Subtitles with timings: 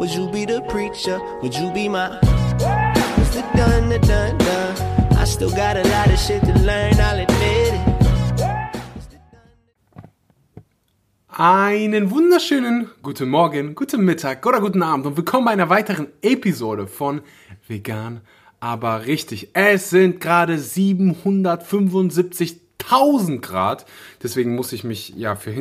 [0.00, 1.20] Would you be the preacher?
[1.40, 2.18] Would you be my
[3.16, 3.42] Mr.
[3.56, 4.74] Dun, dun, dun, dun.
[5.16, 7.80] I still got a lot of shit to learn, I'll admit it.
[11.28, 16.88] Einen wunderschönen guten Morgen, guten Mittag oder guten Abend und willkommen bei einer weiteren Episode
[16.88, 17.20] von
[17.68, 18.22] Vegan,
[18.58, 19.50] aber richtig.
[19.52, 23.86] Es sind gerade 775.000 Grad,
[24.24, 25.52] deswegen muss ich mich ja für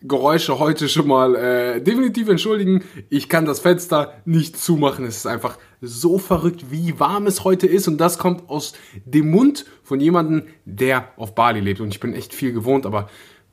[0.00, 2.84] Hintergrundgeräusche heute schon mal äh, definitiv entschuldigen.
[3.08, 5.06] Ich kann das Fenster nicht zumachen.
[5.06, 7.88] Es ist einfach so verrückt, wie warm es heute ist.
[7.88, 11.80] Und das kommt aus dem Mund von jemandem, der auf Bali lebt.
[11.80, 13.08] Und ich bin echt viel gewohnt, aber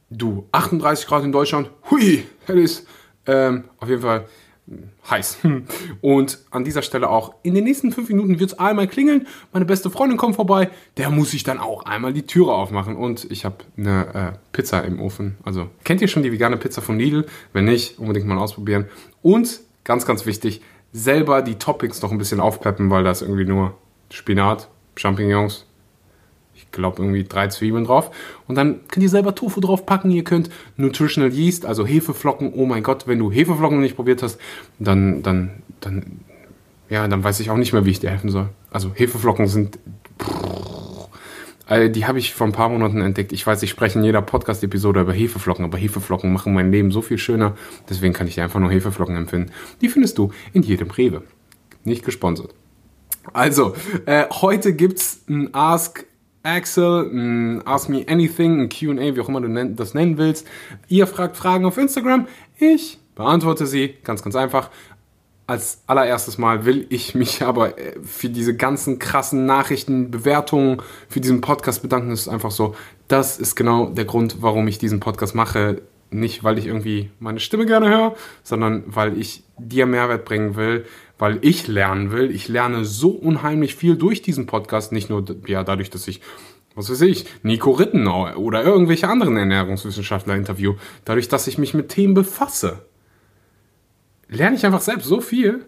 [0.10, 2.88] du, 38 Grad in Deutschland, hui, das ist
[3.26, 4.26] ähm, auf jeden Fall
[5.10, 5.40] heiß.
[6.02, 9.66] Und an dieser Stelle auch, in den nächsten fünf Minuten wird es einmal klingeln, meine
[9.66, 13.46] beste Freundin kommt vorbei, der muss ich dann auch einmal die Türe aufmachen und ich
[13.46, 15.38] habe eine äh, Pizza im Ofen.
[15.44, 17.26] Also, kennt ihr schon die vegane Pizza von Lidl?
[17.52, 18.86] Wenn nicht, unbedingt mal ausprobieren.
[19.22, 20.62] Und, ganz, ganz wichtig,
[20.94, 23.76] selber die Toppings noch ein bisschen aufpeppen, weil da ist irgendwie nur
[24.12, 25.66] Spinat, Champignons,
[26.74, 28.12] glaube, irgendwie drei Zwiebeln drauf.
[28.48, 30.12] Und dann könnt ihr selber Tofu drauf packen.
[30.12, 32.52] Ihr könnt Nutritional Yeast, also Hefeflocken.
[32.54, 34.40] Oh mein Gott, wenn du Hefeflocken nicht probiert hast,
[34.80, 36.20] dann, dann, dann,
[36.90, 38.50] ja, dann weiß ich auch nicht mehr, wie ich dir helfen soll.
[38.72, 39.80] Also Hefeflocken sind,
[41.68, 43.32] äh, die habe ich vor ein paar Monaten entdeckt.
[43.32, 47.02] Ich weiß, ich spreche in jeder Podcast-Episode über Hefeflocken, aber Hefeflocken machen mein Leben so
[47.02, 47.56] viel schöner.
[47.90, 49.52] Deswegen kann ich dir einfach nur Hefeflocken empfehlen.
[49.82, 51.24] Die findest du in jedem Rewe.
[51.84, 52.54] Nicht gesponsert.
[53.32, 56.06] Also, äh, heute gibt's ein Ask
[56.44, 60.46] Axel, ein Ask Me Anything, ein QA, wie auch immer du das nennen willst.
[60.90, 62.28] Ihr fragt Fragen auf Instagram,
[62.60, 64.70] ich beantworte sie, ganz, ganz einfach.
[65.48, 71.22] Als allererstes Mal will ich mich aber äh, für diese ganzen krassen Nachrichten, Bewertungen, für
[71.22, 72.12] diesen Podcast bedanken.
[72.12, 72.76] Es ist einfach so,
[73.08, 75.82] das ist genau der Grund, warum ich diesen Podcast mache.
[76.12, 80.86] Nicht, weil ich irgendwie meine Stimme gerne höre, sondern weil ich dir Mehrwert bringen will,
[81.24, 82.32] weil ich lernen will.
[82.32, 86.20] Ich lerne so unheimlich viel durch diesen Podcast, nicht nur ja, dadurch, dass ich
[86.76, 90.74] was weiß ich, Nico Rittenau oder irgendwelche anderen Ernährungswissenschaftler interview,
[91.06, 92.86] dadurch, dass ich mich mit Themen befasse,
[94.28, 95.64] lerne ich einfach selbst so viel,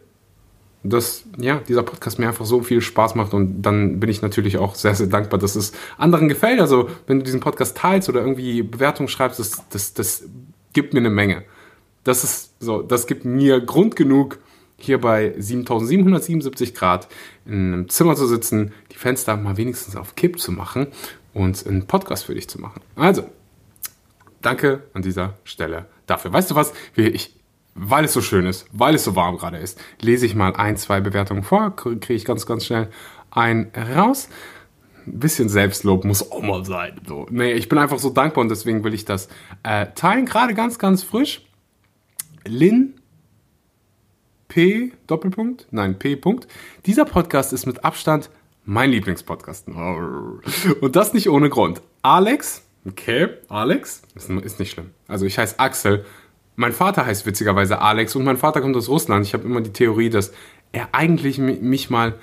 [0.83, 4.57] dass ja, dieser Podcast mir einfach so viel Spaß macht und dann bin ich natürlich
[4.57, 6.59] auch sehr, sehr dankbar, dass es anderen gefällt.
[6.59, 10.27] Also, wenn du diesen Podcast teilst oder irgendwie Bewertungen schreibst, das, das, das
[10.73, 11.45] gibt mir eine Menge.
[12.03, 14.39] Das ist so, das gibt mir Grund genug,
[14.77, 17.07] hier bei 7777 Grad
[17.45, 20.87] in einem Zimmer zu sitzen, die Fenster mal wenigstens auf Kipp zu machen
[21.33, 22.81] und einen Podcast für dich zu machen.
[22.95, 23.29] Also,
[24.41, 26.33] danke an dieser Stelle dafür.
[26.33, 26.73] Weißt du was?
[26.95, 27.35] Ich,
[27.73, 30.77] weil es so schön ist, weil es so warm gerade ist, lese ich mal ein,
[30.77, 32.89] zwei Bewertungen vor, kriege ich ganz, ganz schnell
[33.31, 34.29] ein raus.
[35.05, 36.99] Ein bisschen Selbstlob muss auch mal sein.
[37.05, 37.27] So.
[37.29, 39.27] Nee, ich bin einfach so dankbar und deswegen will ich das
[39.61, 40.25] äh, teilen.
[40.25, 41.45] Gerade ganz, ganz frisch.
[42.47, 42.95] Lin
[44.47, 46.47] P Doppelpunkt, nein, P Punkt.
[46.85, 48.29] Dieser Podcast ist mit Abstand
[48.63, 49.67] mein Lieblingspodcast.
[49.67, 51.81] Und das nicht ohne Grund.
[52.01, 54.91] Alex, okay, Alex, ist, nicht schlimm.
[55.07, 56.05] Also ich heiße Axel.
[56.55, 59.25] Mein Vater heißt witzigerweise Alex und mein Vater kommt aus Russland.
[59.25, 60.31] Ich habe immer die Theorie, dass
[60.71, 62.13] er eigentlich mich mal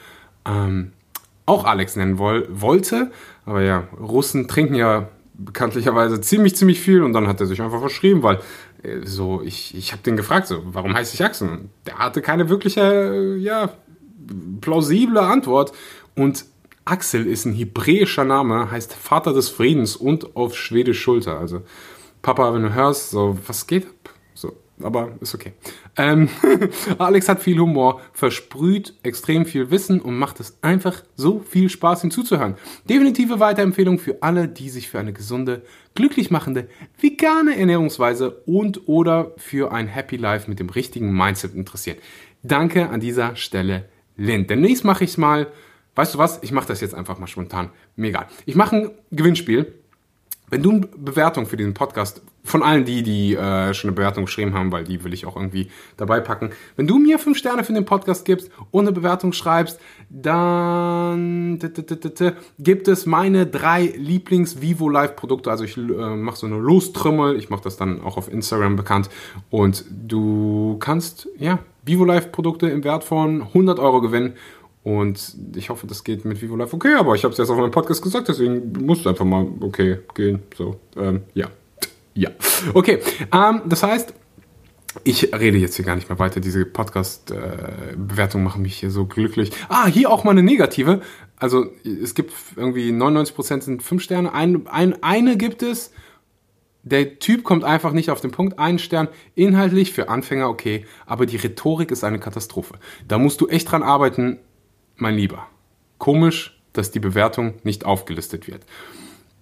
[0.47, 0.93] ähm,
[1.47, 3.10] auch Alex nennen woll wollte.
[3.44, 7.81] Aber ja, Russen trinken ja bekanntlicherweise ziemlich, ziemlich viel und dann hat er sich einfach
[7.81, 8.39] verschrieben, weil
[9.04, 11.69] so, ich, ich habe den gefragt, so, warum heiße ich Axel?
[11.87, 13.70] Der hatte keine wirkliche, äh, ja,
[14.60, 15.72] plausible Antwort
[16.15, 16.44] und
[16.84, 21.38] Axel ist ein hebräischer Name, heißt Vater des Friedens und auf Schwedisch Schulter.
[21.38, 21.62] Also,
[22.22, 24.01] Papa, wenn du hörst, so, was geht
[24.84, 25.53] aber ist okay.
[25.97, 26.28] Ähm,
[26.98, 32.03] Alex hat viel Humor, versprüht extrem viel Wissen und macht es einfach so viel Spaß
[32.03, 32.56] hinzuzuhören.
[32.88, 35.62] Definitive Weiterempfehlung für alle, die sich für eine gesunde,
[35.94, 36.69] glücklich machende,
[37.00, 42.00] vegane Ernährungsweise und oder für ein Happy Life mit dem richtigen Mindset interessiert.
[42.42, 44.50] Danke an dieser Stelle, Lind.
[44.50, 45.48] Demnächst mache ich es mal.
[45.94, 46.42] Weißt du was?
[46.42, 47.71] Ich mache das jetzt einfach mal spontan.
[47.97, 48.26] Mir egal.
[48.47, 49.75] Ich mache ein Gewinnspiel
[50.53, 54.25] wenn du eine Bewertung für diesen Podcast, von allen die, die äh, schon eine Bewertung
[54.25, 57.65] geschrieben haben, weil die will ich auch irgendwie dabei packen, wenn du mir fünf Sterne
[57.65, 59.80] für den Podcast gibst und eine Bewertung schreibst,
[60.10, 61.59] dann
[62.59, 65.50] gibt es meine drei Lieblings-Vivo-Live-Produkte.
[65.50, 69.09] Also ich äh, mache so eine Lostrümmel, ich mache das dann auch auf Instagram bekannt
[69.50, 74.34] und du kannst, ja, Vivo-Live-Produkte im Wert von 100 Euro gewinnen
[74.84, 77.56] und ich hoffe, das geht mit Vivo Live okay, aber ich habe es jetzt auf
[77.56, 80.42] meinem Podcast gesagt, deswegen muss es einfach mal okay gehen.
[80.56, 81.47] So, ähm, ja.
[82.14, 82.30] Ja.
[82.74, 82.98] Okay,
[83.32, 84.14] ähm, das heißt,
[85.04, 86.41] ich rede jetzt hier gar nicht mehr weiter.
[86.41, 89.50] Diese Podcast-Bewertungen machen mich hier so glücklich.
[89.68, 91.00] Ah, hier auch mal eine negative.
[91.36, 94.34] Also es gibt irgendwie 99% sind 5 Sterne.
[94.34, 95.92] Ein, ein, eine gibt es
[96.82, 98.58] Der Typ kommt einfach nicht auf den Punkt.
[98.58, 102.74] Ein Stern, inhaltlich für Anfänger okay, aber die Rhetorik ist eine Katastrophe.
[103.08, 104.38] Da musst du echt dran arbeiten,
[104.97, 105.47] mein Lieber.
[105.98, 108.62] Komisch, dass die Bewertung nicht aufgelistet wird.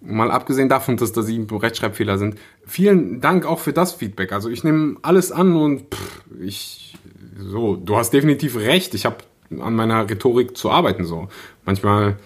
[0.03, 2.37] Mal abgesehen davon, dass da sieben Rechtschreibfehler sind.
[2.67, 4.33] Vielen Dank auch für das Feedback.
[4.33, 6.99] Also ich nehme alles an und pff, ich
[7.39, 8.95] so, du hast definitiv recht.
[8.95, 9.19] Ich habe
[9.59, 11.29] an meiner Rhetorik zu arbeiten so.
[11.65, 12.17] Manchmal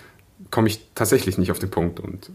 [0.50, 2.30] komme ich tatsächlich nicht auf den Punkt und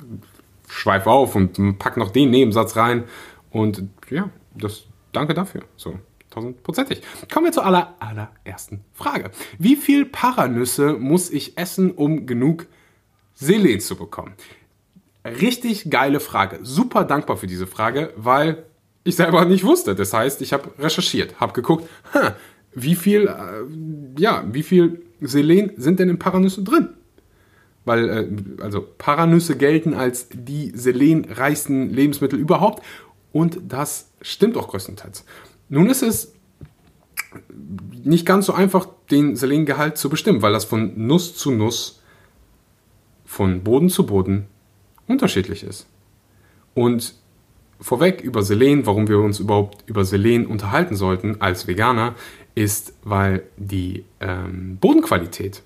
[0.68, 3.06] schweife auf und pack noch den Nebensatz rein
[3.52, 5.62] und ja, das danke dafür.
[5.78, 6.00] So,
[6.30, 7.02] tausendprozentig.
[7.32, 9.32] Kommen wir zur aller, allerersten Frage.
[9.58, 12.68] Wie viel Paranüsse muss ich essen, um genug
[13.34, 14.34] Selen zu bekommen?
[15.42, 16.60] Richtig geile Frage.
[16.64, 18.66] Super dankbar für diese Frage, weil
[19.04, 19.96] ich selber nicht wusste.
[19.96, 21.88] Das heißt, ich habe recherchiert, habe geguckt,
[22.74, 26.90] wie viel, äh, ja, wie viel Selen sind denn in Paranüsse drin?
[27.86, 32.84] Weil, äh, also Paranüsse gelten als die selenreichsten Lebensmittel überhaupt
[33.32, 35.26] und das stimmt auch größtenteils.
[35.70, 36.34] Nun ist es
[38.04, 42.02] nicht ganz so einfach, den Selengehalt zu bestimmen, weil das von Nuss zu Nuss,
[43.26, 44.48] von Boden zu Boden
[45.10, 45.88] unterschiedlich ist.
[46.74, 47.16] Und
[47.82, 52.16] vorweg über Selen, warum wir uns überhaupt über Selen unterhalten sollten als Veganer,
[52.56, 55.64] ist, weil die ähm, Bodenqualität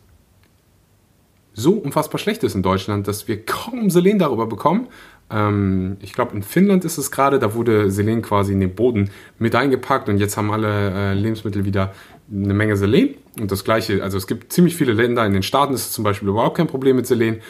[1.54, 4.88] so unfassbar schlecht ist in Deutschland, dass wir kaum Selen darüber bekommen.
[5.30, 9.10] Ähm, ich glaube, in Finnland ist es gerade, da wurde Selen quasi in den Boden
[9.40, 11.94] mit eingepackt und jetzt haben alle äh, Lebensmittel wieder
[12.32, 13.16] eine Menge Selen.
[13.40, 16.04] Und das gleiche, also es gibt ziemlich viele Länder, in den Staaten ist es zum
[16.04, 17.42] Beispiel überhaupt kein Problem mit Selen.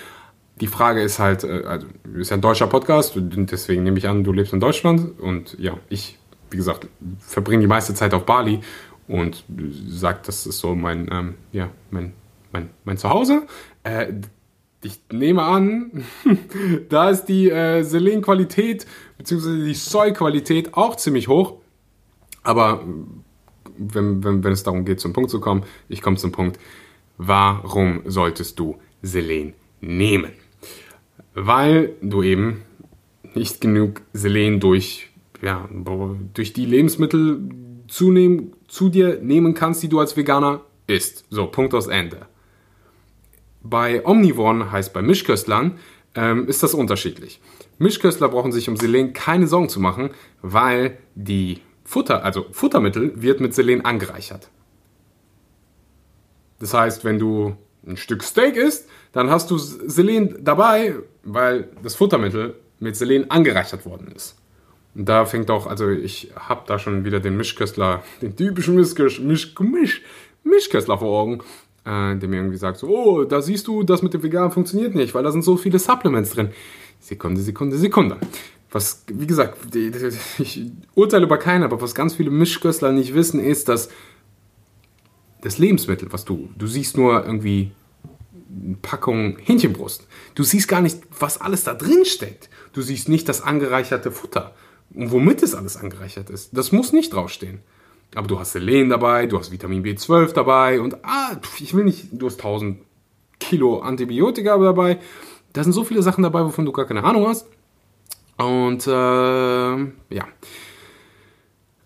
[0.64, 4.24] Die Frage ist halt, äh, also ist ja ein deutscher Podcast, deswegen nehme ich an,
[4.24, 6.18] du lebst in Deutschland und ja, ich,
[6.52, 6.88] wie gesagt,
[7.20, 8.62] verbringe die meiste Zeit auf Bali
[9.10, 9.44] und
[9.90, 12.14] sagt, das ist so mein, ähm, ja, mein,
[12.54, 13.42] mein, mein Zuhause.
[13.84, 14.14] Äh,
[14.82, 16.06] ich nehme an,
[16.90, 18.86] da ist die äh, Selen-Qualität
[19.18, 19.66] bzw.
[19.66, 21.58] die Soy-Qualität auch ziemlich hoch.
[22.42, 22.86] Aber
[23.78, 26.58] wenn, wenn, wenn es darum geht, zum Punkt zu kommen, ich komme zum Punkt,
[27.18, 30.32] warum solltest du Selen nehmen?
[31.34, 32.62] Weil du eben
[33.34, 35.10] nicht genug Selen durch,
[35.42, 35.68] ja,
[36.34, 37.50] durch die Lebensmittel
[37.88, 41.26] zunehmen, zu dir nehmen kannst, die du als Veganer isst.
[41.30, 42.28] So, Punkt aus Ende.
[43.62, 45.80] Bei Omnivoren, heißt bei Mischköstlern,
[46.16, 47.40] ähm, ist das unterschiedlich.
[47.78, 53.40] Mischköstler brauchen sich um Selen keine Sorgen zu machen, weil die Futter, also Futtermittel, wird
[53.40, 54.50] mit Selen angereichert.
[56.60, 61.96] Das heißt, wenn du ein Stück Steak isst, dann hast du Selen dabei, weil das
[61.96, 64.36] Futtermittel mit Selen angereichert worden ist.
[64.96, 69.26] Und da fängt auch, also ich habe da schon wieder den Mischköstler, den typischen Mischköstler,
[69.26, 70.02] Misch, Misch,
[70.44, 71.40] Mischköstler vor Augen,
[71.86, 74.96] äh, der mir irgendwie sagt, so, oh, da siehst du, das mit dem Vegan funktioniert
[74.96, 76.50] nicht, weil da sind so viele Supplements drin.
[77.00, 78.18] Sekunde, Sekunde, Sekunde.
[78.72, 83.70] Was, wie gesagt, ich urteile über keinen, aber was ganz viele Mischköstler nicht wissen, ist,
[83.70, 83.90] dass
[85.44, 87.72] das Lebensmittel, was du, du siehst nur irgendwie
[88.66, 90.08] eine Packung Hähnchenbrust.
[90.36, 92.50] Du siehst gar nicht, was alles da drin steckt.
[92.72, 94.56] Du siehst nicht das angereicherte Futter
[94.94, 96.56] und womit es alles angereichert ist.
[96.56, 97.60] Das muss nicht draufstehen.
[98.16, 102.08] Aber du hast Selen dabei, du hast Vitamin B12 dabei und ah, ich will nicht,
[102.12, 102.80] du hast 1000
[103.40, 105.00] Kilo Antibiotika dabei.
[105.52, 107.48] Da sind so viele Sachen dabei, wovon du gar keine Ahnung hast.
[108.38, 108.94] Und äh,
[110.16, 110.28] ja.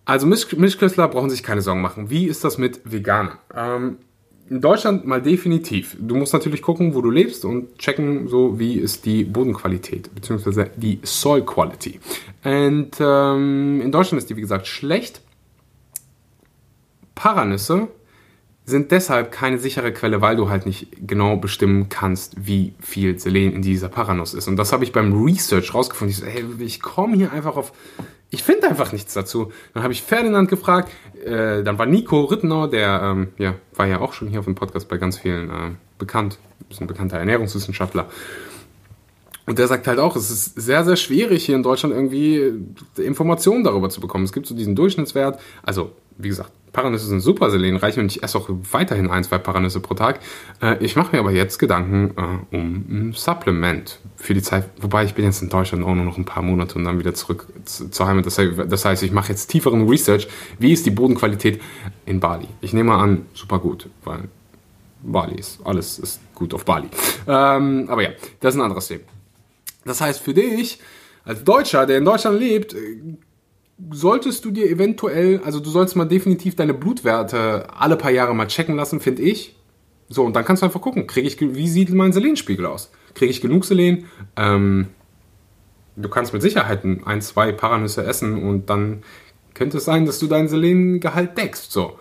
[0.07, 2.09] Also Mischköstler brauchen sich keine Sorgen machen.
[2.09, 3.39] Wie ist das mit Veganer?
[3.53, 3.97] Ähm,
[4.49, 5.97] in Deutschland mal definitiv.
[5.99, 10.71] Du musst natürlich gucken, wo du lebst und checken, so wie ist die Bodenqualität, beziehungsweise
[10.77, 11.99] die Soil Quality.
[12.45, 15.19] Und ähm, in Deutschland ist die, wie gesagt, schlecht.
[17.13, 17.89] Paranüsse
[18.63, 23.51] sind deshalb keine sichere Quelle, weil du halt nicht genau bestimmen kannst, wie viel Selen
[23.51, 24.47] in dieser Paranuss ist.
[24.47, 26.11] Und das habe ich beim Research rausgefunden.
[26.11, 27.73] Ich so, hey, ich komme hier einfach auf.
[28.29, 29.51] Ich finde einfach nichts dazu.
[29.73, 30.91] Dann habe ich Ferdinand gefragt,
[31.23, 34.55] äh, dann war Nico Rittenau, der ähm, ja, war ja auch schon hier auf dem
[34.55, 36.37] Podcast bei ganz vielen äh, bekannt,
[36.69, 38.07] ist ein bekannter Ernährungswissenschaftler.
[39.45, 42.51] Und der sagt halt auch, es ist sehr, sehr schwierig hier in Deutschland irgendwie
[42.97, 44.25] Informationen darüber zu bekommen.
[44.25, 48.37] Es gibt so diesen Durchschnittswert, also wie gesagt, Paranüsse sind super selenreich und ich esse
[48.37, 50.19] auch weiterhin ein, zwei Paranüsse pro Tag.
[50.61, 55.03] Äh, ich mache mir aber jetzt Gedanken äh, um ein Supplement für die Zeit, wobei
[55.03, 57.47] ich bin jetzt in Deutschland auch nur noch ein paar Monate und dann wieder zurück
[57.65, 58.27] zur Heimat.
[58.27, 60.27] Das heißt, ich mache jetzt tieferen Research.
[60.59, 61.61] Wie ist die Bodenqualität
[62.05, 62.47] in Bali?
[62.61, 64.25] Ich nehme an, super gut, weil
[65.01, 66.89] Bali ist, alles ist gut auf Bali.
[67.27, 68.09] Ähm, aber ja,
[68.39, 69.03] das ist ein anderes Thema.
[69.83, 70.79] Das heißt, für dich
[71.23, 72.75] als Deutscher, der in Deutschland lebt,
[73.91, 78.47] solltest du dir eventuell, also du sollst mal definitiv deine Blutwerte alle paar Jahre mal
[78.47, 79.55] checken lassen, finde ich.
[80.09, 82.91] So, und dann kannst du einfach gucken, kriege ich, wie sieht mein Selenspiegel aus?
[83.13, 84.05] Kriege ich genug Selen?
[84.35, 84.87] Ähm,
[85.95, 89.03] du kannst mit Sicherheit ein, zwei Paranüsse essen und dann
[89.53, 91.71] könnte es sein, dass du dein Selengehalt deckst.
[91.71, 91.99] So.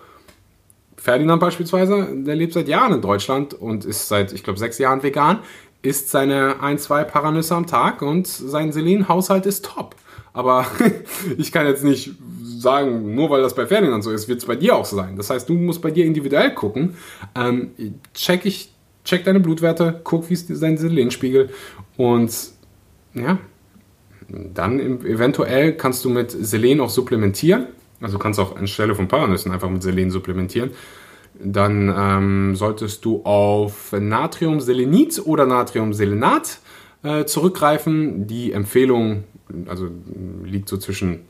[0.95, 5.03] Ferdinand beispielsweise, der lebt seit Jahren in Deutschland und ist seit, ich glaube, sechs Jahren
[5.03, 5.39] vegan,
[5.81, 9.95] isst seine ein, zwei Paranüsse am Tag und sein Selenhaushalt ist top.
[10.37, 10.67] Aber
[11.39, 12.11] ich kann jetzt nicht
[12.43, 15.15] sagen, nur weil das bei Ferdinand so ist, wird es bei dir auch so sein.
[15.15, 16.95] Das heißt, du musst bei dir individuell gucken.
[17.33, 17.71] Ähm,
[18.13, 18.71] check, ich,
[19.03, 21.49] check deine Blutwerte, guck, wie ist dein Selenspiegel
[21.97, 22.31] und
[23.15, 23.39] ja,
[24.29, 27.65] dann eventuell kannst du mit Selen auch supplementieren.
[27.99, 30.69] Also kannst auch anstelle von Paranüssen einfach mit Selen supplementieren.
[31.43, 36.59] Dann ähm, solltest du auf Natriumselenit oder Natriumselenat
[37.01, 38.27] äh, zurückgreifen.
[38.27, 39.23] Die Empfehlung
[39.67, 39.89] also
[40.43, 41.21] liegt so zwischen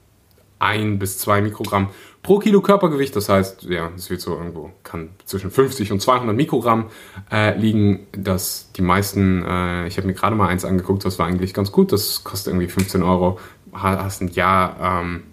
[0.59, 1.89] 1 bis 2 Mikrogramm
[2.23, 3.15] pro Kilo Körpergewicht.
[3.15, 6.85] Das heißt, ja, es wird so irgendwo, kann zwischen 50 und 200 Mikrogramm
[7.31, 8.07] äh, liegen.
[8.11, 11.71] Dass die meisten, äh, ich habe mir gerade mal eins angeguckt, das war eigentlich ganz
[11.71, 11.91] gut.
[11.91, 13.39] Das kostet irgendwie 15 Euro.
[13.71, 15.23] Hast ein Jahr ähm,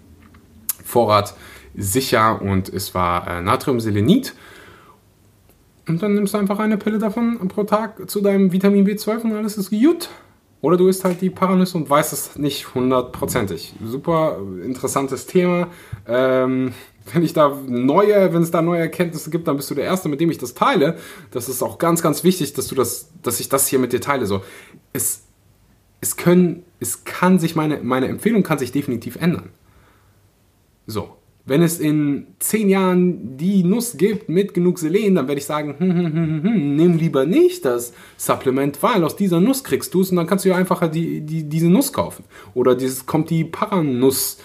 [0.83, 1.35] Vorrat
[1.75, 4.35] sicher und es war äh, Natriumselenit.
[5.87, 9.33] Und dann nimmst du einfach eine Pille davon pro Tag zu deinem Vitamin B12 und
[9.33, 10.09] alles ist gut.
[10.65, 13.75] Oder du isst halt die Paranüsse und weißt es nicht hundertprozentig.
[13.83, 15.67] Super interessantes Thema.
[16.07, 16.73] Ähm,
[17.13, 20.09] wenn ich da neue, wenn es da neue Erkenntnisse gibt, dann bist du der Erste,
[20.09, 20.97] mit dem ich das teile.
[21.29, 24.01] Das ist auch ganz, ganz wichtig, dass du das, dass ich das hier mit dir
[24.01, 24.25] teile.
[24.25, 24.41] So,
[24.91, 25.25] es,
[26.01, 29.51] es können, es kann sich meine, meine Empfehlung kann sich definitiv ändern.
[30.87, 31.15] So,
[31.45, 35.75] wenn es in zehn Jahren die Nuss gibt mit genug Selen, dann werde ich sagen,
[35.77, 40.01] hm, hm, hm, hm, nimm lieber nicht das Supplement, weil aus dieser Nuss kriegst du
[40.01, 42.25] es und dann kannst du ja einfacher die, die, diese Nuss kaufen.
[42.55, 44.39] Oder dieses, kommt die Paranuss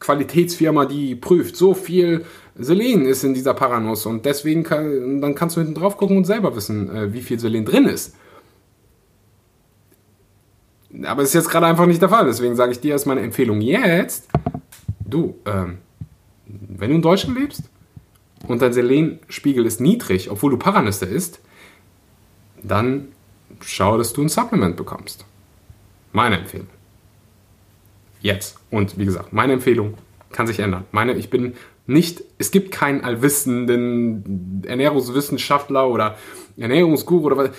[0.00, 2.24] Qualitätsfirma, die prüft, so viel
[2.56, 6.24] Selen ist in dieser Paranuss und deswegen kann, dann kannst du hinten drauf gucken und
[6.24, 8.14] selber wissen, äh, wie viel Selen drin ist.
[11.04, 13.22] Aber es ist jetzt gerade einfach nicht der Fall, deswegen sage ich dir erst meine
[13.22, 14.28] Empfehlung jetzt.
[15.04, 15.78] Du, ähm,
[16.48, 17.62] wenn du in Deutschland lebst
[18.46, 21.40] und dein Selenspiegel ist niedrig, obwohl du Paranüsse isst,
[22.62, 23.08] dann
[23.60, 25.24] schau, dass du ein Supplement bekommst.
[26.12, 26.68] Meine Empfehlung.
[28.20, 28.58] Jetzt.
[28.70, 29.94] Und wie gesagt, meine Empfehlung
[30.32, 30.84] kann sich ändern.
[30.92, 31.54] Meine, ich bin
[31.86, 36.16] nicht, es gibt keinen allwissenden Ernährungswissenschaftler oder
[36.56, 37.50] Ernährungsguru oder was.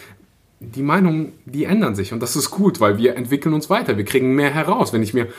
[0.60, 3.96] Die Meinungen, die ändern sich und das ist gut, weil wir entwickeln uns weiter.
[3.98, 4.92] Wir kriegen mehr heraus.
[4.92, 5.30] Wenn ich mir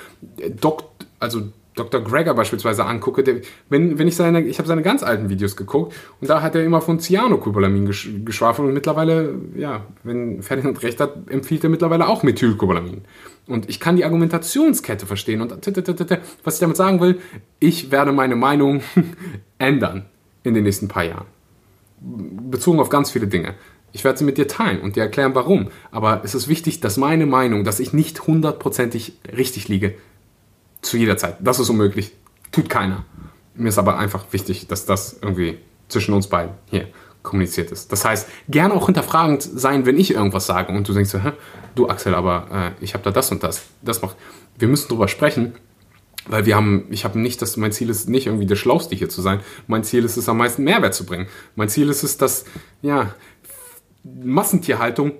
[0.60, 2.02] Dokt, also Dr.
[2.02, 3.36] Greger beispielsweise angucke, der,
[3.68, 6.64] wenn, wenn ich seine, ich habe seine ganz alten Videos geguckt und da hat er
[6.64, 12.08] immer von Cyanocobalamin gesch geschwafelt und mittlerweile, ja, wenn Ferdinand recht hat, empfiehlt er mittlerweile
[12.08, 13.02] auch Methylcobalamin.
[13.46, 15.54] Und ich kann die Argumentationskette verstehen und
[16.44, 17.20] was ich damit sagen will,
[17.60, 18.82] ich werde meine Meinung
[19.58, 20.06] ändern
[20.42, 21.26] in den nächsten paar Jahren.
[22.00, 23.54] Bezogen auf ganz viele Dinge.
[23.92, 25.68] Ich werde sie mit dir teilen und dir erklären, warum.
[25.90, 29.94] Aber es ist wichtig, dass meine Meinung, dass ich nicht hundertprozentig richtig liege,
[30.82, 31.36] zu jeder Zeit.
[31.40, 32.12] Das ist unmöglich.
[32.52, 33.04] Tut keiner.
[33.54, 35.58] Mir ist aber einfach wichtig, dass das irgendwie
[35.88, 36.88] zwischen uns beiden hier
[37.22, 37.92] kommuniziert ist.
[37.92, 41.32] Das heißt, gerne auch hinterfragend sein, wenn ich irgendwas sage und du denkst Hä?
[41.74, 43.66] du Axel, aber äh, ich habe da das und das.
[43.82, 44.16] Das macht.
[44.58, 45.54] Wir müssen drüber sprechen,
[46.26, 49.08] weil wir haben, ich habe nicht, dass mein Ziel ist, nicht irgendwie der Schlauste hier
[49.08, 49.40] zu sein.
[49.66, 51.26] Mein Ziel ist es, am meisten Mehrwert zu bringen.
[51.56, 52.44] Mein Ziel ist es, dass
[52.82, 53.14] ja
[54.02, 55.12] Massentierhaltung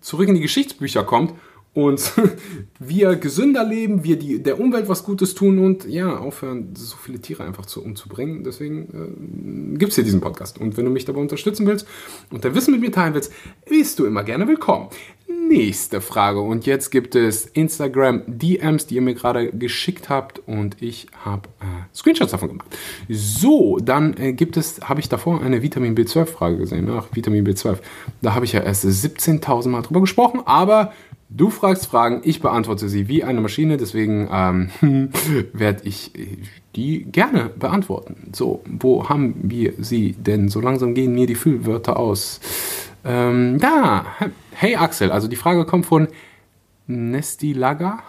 [0.00, 1.34] zurück in die Geschichtsbücher kommt
[1.76, 2.12] und
[2.78, 7.20] wir gesünder leben, wir die, der Umwelt was Gutes tun und ja, aufhören, so viele
[7.20, 8.44] Tiere einfach zu, umzubringen.
[8.44, 10.58] Deswegen äh, gibt es hier diesen Podcast.
[10.58, 11.86] Und wenn du mich dabei unterstützen willst
[12.30, 13.30] und dein Wissen mit mir teilen willst,
[13.68, 14.88] bist du immer gerne willkommen.
[15.28, 16.40] Nächste Frage.
[16.40, 21.48] Und jetzt gibt es Instagram DMs, die ihr mir gerade geschickt habt und ich habe
[21.60, 21.64] äh,
[21.94, 22.68] Screenshots davon gemacht.
[23.08, 26.88] So, dann äh, gibt es, habe ich davor eine Vitamin B12 Frage gesehen.
[26.90, 27.78] Ach, Vitamin B12.
[28.22, 30.92] Da habe ich ja erst 17.000 Mal drüber gesprochen, aber
[31.28, 34.70] Du fragst Fragen, ich beantworte sie wie eine Maschine, deswegen ähm,
[35.52, 36.12] werde ich
[36.76, 38.30] die gerne beantworten.
[38.32, 40.48] So, wo haben wir sie denn?
[40.48, 42.40] So langsam gehen mir die Füllwörter aus.
[43.04, 44.06] Ähm, da,
[44.52, 46.08] hey Axel, also die Frage kommt von
[46.86, 48.02] Nesti Lager.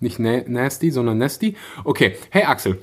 [0.00, 1.54] Nicht Nasty, sondern Nesty.
[1.84, 2.78] Okay, hey Axel.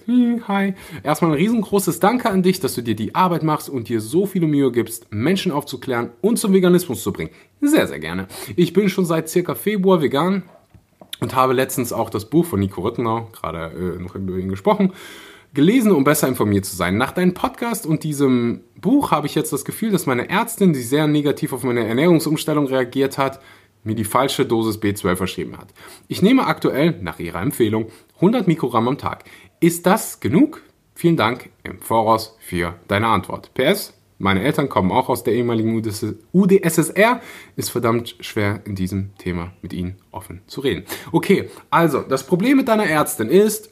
[0.47, 0.73] Hi.
[1.03, 4.25] Erstmal ein riesengroßes Danke an dich, dass du dir die Arbeit machst und dir so
[4.25, 7.31] viele Mühe gibst, Menschen aufzuklären und zum Veganismus zu bringen.
[7.59, 8.27] Sehr, sehr gerne.
[8.55, 10.43] Ich bin schon seit circa Februar vegan
[11.19, 14.93] und habe letztens auch das Buch von Nico Rittenau, gerade äh, noch über ihn gesprochen,
[15.53, 16.97] gelesen, um besser informiert zu sein.
[16.97, 20.81] Nach deinem Podcast und diesem Buch habe ich jetzt das Gefühl, dass meine Ärztin, die
[20.81, 23.41] sehr negativ auf meine Ernährungsumstellung reagiert hat,
[23.83, 25.67] mir die falsche Dosis B12 verschrieben hat.
[26.07, 29.23] Ich nehme aktuell, nach ihrer Empfehlung, 100 Mikrogramm am Tag.
[29.59, 30.61] Ist das genug?
[30.93, 33.53] Vielen Dank im Voraus für deine Antwort.
[33.53, 35.75] PS, Meine Eltern kommen auch aus der ehemaligen
[36.31, 37.21] UdSSR.
[37.55, 40.85] Ist verdammt schwer in diesem Thema mit ihnen offen zu reden.
[41.11, 43.71] Okay, also das Problem mit deiner Ärztin ist,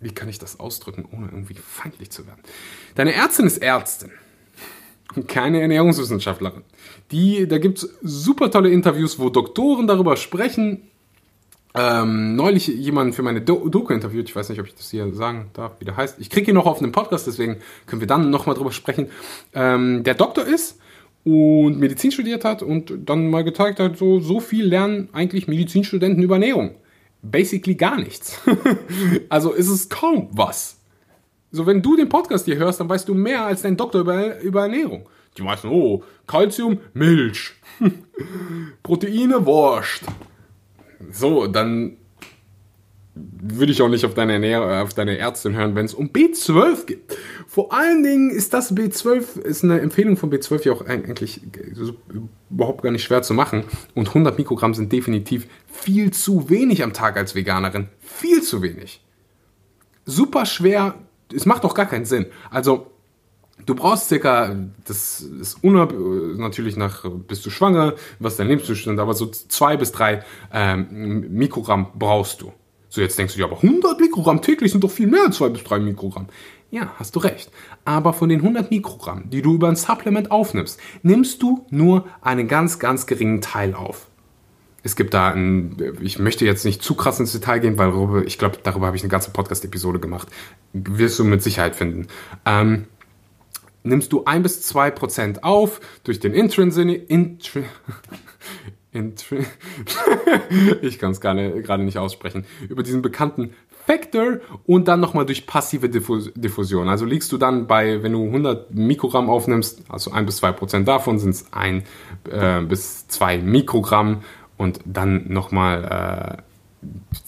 [0.00, 2.40] wie kann ich das ausdrücken, ohne irgendwie feindlich zu werden?
[2.96, 4.10] Deine Ärztin ist Ärztin
[5.26, 6.62] keine Ernährungswissenschaftlerin.
[7.10, 10.82] Die, da gibt es super tolle Interviews, wo Doktoren darüber sprechen.
[11.74, 15.12] Ähm, neulich jemanden für meine Do Doku interviewt, ich weiß nicht, ob ich das hier
[15.12, 16.18] sagen darf, wie der heißt.
[16.20, 19.08] Ich kriege ihn noch auf einem Podcast, deswegen können wir dann nochmal drüber sprechen.
[19.52, 20.78] Ähm, der Doktor ist
[21.24, 26.22] und Medizin studiert hat und dann mal gezeigt hat, so, so viel lernen eigentlich Medizinstudenten
[26.22, 26.76] über Ernährung.
[27.20, 28.40] Basically gar nichts.
[29.28, 30.78] also ist es kaum was.
[31.56, 34.38] So, wenn du den Podcast hier hörst, dann weißt du mehr als dein Doktor über,
[34.40, 35.08] über Ernährung.
[35.38, 37.54] Die meisten, oh, Calcium, Milch.
[38.82, 40.02] Proteine, Wurst.
[41.10, 41.96] So, dann
[43.14, 46.84] würde ich auch nicht auf deine, Ernähr auf deine Ärztin hören, wenn es um B12
[46.84, 47.16] geht.
[47.46, 51.40] Vor allen Dingen ist das B12, ist eine Empfehlung von B12 ja auch eigentlich
[52.50, 53.64] überhaupt gar nicht schwer zu machen.
[53.94, 57.88] Und 100 Mikrogramm sind definitiv viel zu wenig am Tag als Veganerin.
[58.00, 59.02] Viel zu wenig.
[60.04, 60.94] Super schwer
[61.34, 62.26] es macht doch gar keinen Sinn.
[62.50, 62.86] Also,
[63.64, 65.94] du brauchst circa, das ist unab
[66.36, 71.88] natürlich nach, bist du schwanger, was dein Lebenszustand, aber so zwei bis drei ähm, Mikrogramm
[71.98, 72.52] brauchst du.
[72.88, 75.48] So, jetzt denkst du dir, aber 100 Mikrogramm täglich sind doch viel mehr als zwei
[75.48, 76.28] bis drei Mikrogramm.
[76.70, 77.50] Ja, hast du recht.
[77.84, 82.48] Aber von den 100 Mikrogramm, die du über ein Supplement aufnimmst, nimmst du nur einen
[82.48, 84.08] ganz, ganz geringen Teil auf.
[84.86, 88.38] Es gibt da ein, ich möchte jetzt nicht zu krass ins Detail gehen, weil ich
[88.38, 90.28] glaube, darüber habe ich eine ganze Podcast-Episode gemacht.
[90.72, 92.06] Wirst du mit Sicherheit finden.
[92.44, 92.86] Ähm,
[93.82, 97.64] nimmst du ein bis zwei Prozent auf durch den Intrinsic, Intri,
[98.92, 99.44] Intri
[100.82, 103.54] ich kann es gerade nicht aussprechen, über diesen bekannten
[103.86, 106.88] Factor und dann nochmal durch passive Diffusion.
[106.88, 110.86] Also liegst du dann bei, wenn du 100 Mikrogramm aufnimmst, also ein bis zwei Prozent
[110.86, 111.82] davon sind es ein
[112.30, 114.22] äh, bis zwei Mikrogramm
[114.56, 116.42] und dann nochmal äh,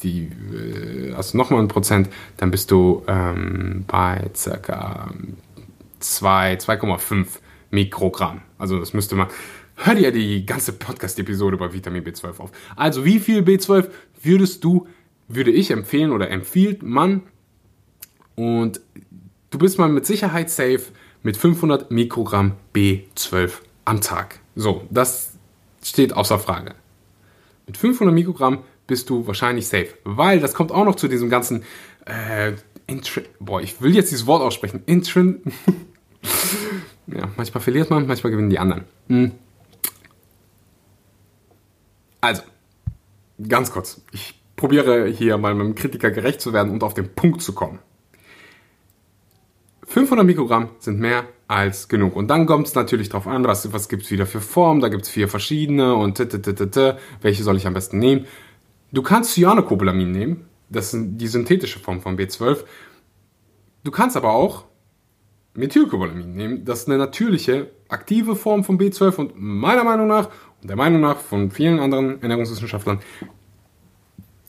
[0.02, 5.12] die, äh, also nochmal ein Prozent, dann bist du ähm, bei circa
[6.00, 7.26] 2,5
[7.70, 8.42] Mikrogramm.
[8.58, 9.28] Also das müsste man,
[9.76, 12.50] hör dir die ganze Podcast-Episode bei Vitamin B12 auf.
[12.76, 13.88] Also wie viel B12
[14.22, 14.86] würdest du,
[15.28, 17.22] würde ich empfehlen oder empfiehlt man
[18.34, 18.80] und
[19.50, 20.84] du bist mal mit Sicherheit safe
[21.22, 23.52] mit 500 Mikrogramm B12
[23.84, 24.40] am Tag.
[24.54, 25.32] So, das
[25.82, 26.74] steht außer Frage.
[27.68, 29.88] Mit 500 Mikrogramm bist du wahrscheinlich safe.
[30.02, 31.62] Weil das kommt auch noch zu diesem ganzen.
[32.04, 32.52] Äh,
[33.38, 34.82] Boah, ich will jetzt dieses Wort aussprechen.
[34.86, 35.42] Intrin.
[37.06, 38.84] ja, manchmal verliert man, manchmal gewinnen die anderen.
[39.08, 39.32] Hm.
[42.22, 42.42] Also,
[43.46, 44.00] ganz kurz.
[44.12, 47.80] Ich probiere hier mal meinem Kritiker gerecht zu werden und auf den Punkt zu kommen.
[49.86, 52.14] 500 Mikrogramm sind mehr als genug.
[52.14, 54.80] Und dann kommt es natürlich darauf an, was, was gibt es wieder für Formen.
[54.80, 58.26] Da gibt es vier verschiedene und -t -t -t welche soll ich am besten nehmen.
[58.92, 60.44] Du kannst Cyanocobalamin nehmen.
[60.68, 62.64] Das ist die synthetische Form von B12.
[63.82, 64.64] Du kannst aber auch
[65.54, 66.64] Methylcobalamin nehmen.
[66.64, 70.28] Das ist eine natürliche, aktive Form von B12 und meiner Meinung nach
[70.60, 73.00] und der Meinung nach von vielen anderen Ernährungswissenschaftlern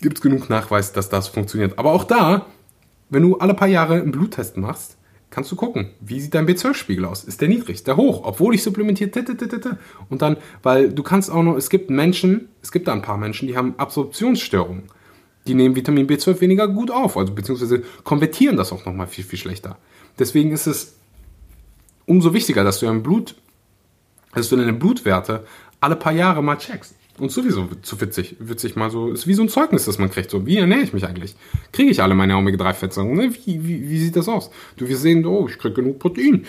[0.01, 1.77] gibt es genug Nachweis, dass das funktioniert.
[1.77, 2.45] Aber auch da,
[3.09, 4.98] wenn du alle paar Jahre einen Bluttest machst,
[5.30, 7.24] kannst du gucken, wie sieht dein B12-Spiegel aus?
[7.24, 7.76] Ist der niedrig?
[7.76, 8.22] Ist der hoch?
[8.24, 9.15] Obwohl ich supplementiert.
[10.10, 13.18] Und dann, weil du kannst auch noch, es gibt Menschen, es gibt da ein paar
[13.18, 14.84] Menschen, die haben Absorptionsstörungen.
[15.48, 19.39] Die nehmen Vitamin B12 weniger gut auf, also beziehungsweise konvertieren das auch nochmal viel, viel
[19.39, 19.78] schlechter.
[20.18, 20.96] Deswegen ist es
[22.06, 23.36] umso wichtiger, dass du dein Blut,
[24.34, 25.46] dass du deine Blutwerte
[25.80, 26.94] alle paar Jahre mal checkst.
[27.19, 30.32] Und sowieso zu witzig, witzig mal so, ist wie so ein Zeugnis, das man kriegt.
[30.32, 31.36] So, wie ernähre ich mich eigentlich?
[31.71, 33.13] Kriege ich alle meine Omega-3-Fettsäuren?
[33.13, 33.34] Ne?
[33.34, 34.49] Wie, wie, wie sieht das aus?
[34.77, 36.45] Du, wir sehen, oh, ich kriege genug Protein.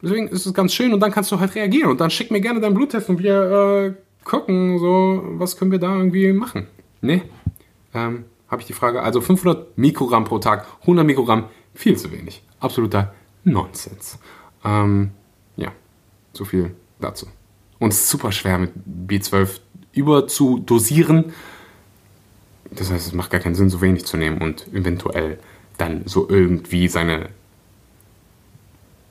[0.00, 1.90] Deswegen ist es ganz schön und dann kannst du halt reagieren.
[1.90, 5.78] Und dann schick mir gerne deinen Bluttest und wir äh, gucken, so, was können wir
[5.78, 6.68] da irgendwie machen.
[7.00, 7.22] Ne?
[7.94, 9.02] Ähm, habe ich die Frage.
[9.02, 12.42] Also 500 Mikrogramm pro Tag, 100 Mikrogramm, viel zu wenig.
[12.60, 14.18] Absoluter Nonsens.
[14.64, 15.10] Ähm,
[15.56, 15.72] ja,
[16.32, 17.26] so viel dazu.
[17.78, 18.72] Und es ist super schwer mit
[19.08, 19.60] B12
[19.94, 21.32] über zu dosieren.
[22.70, 25.38] Das heißt, es macht gar keinen Sinn, so wenig zu nehmen und eventuell
[25.78, 27.28] dann so irgendwie seine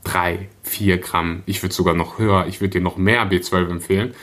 [0.04, 4.14] 3, 4 Gramm, ich würde sogar noch höher, ich würde dir noch mehr B12 empfehlen.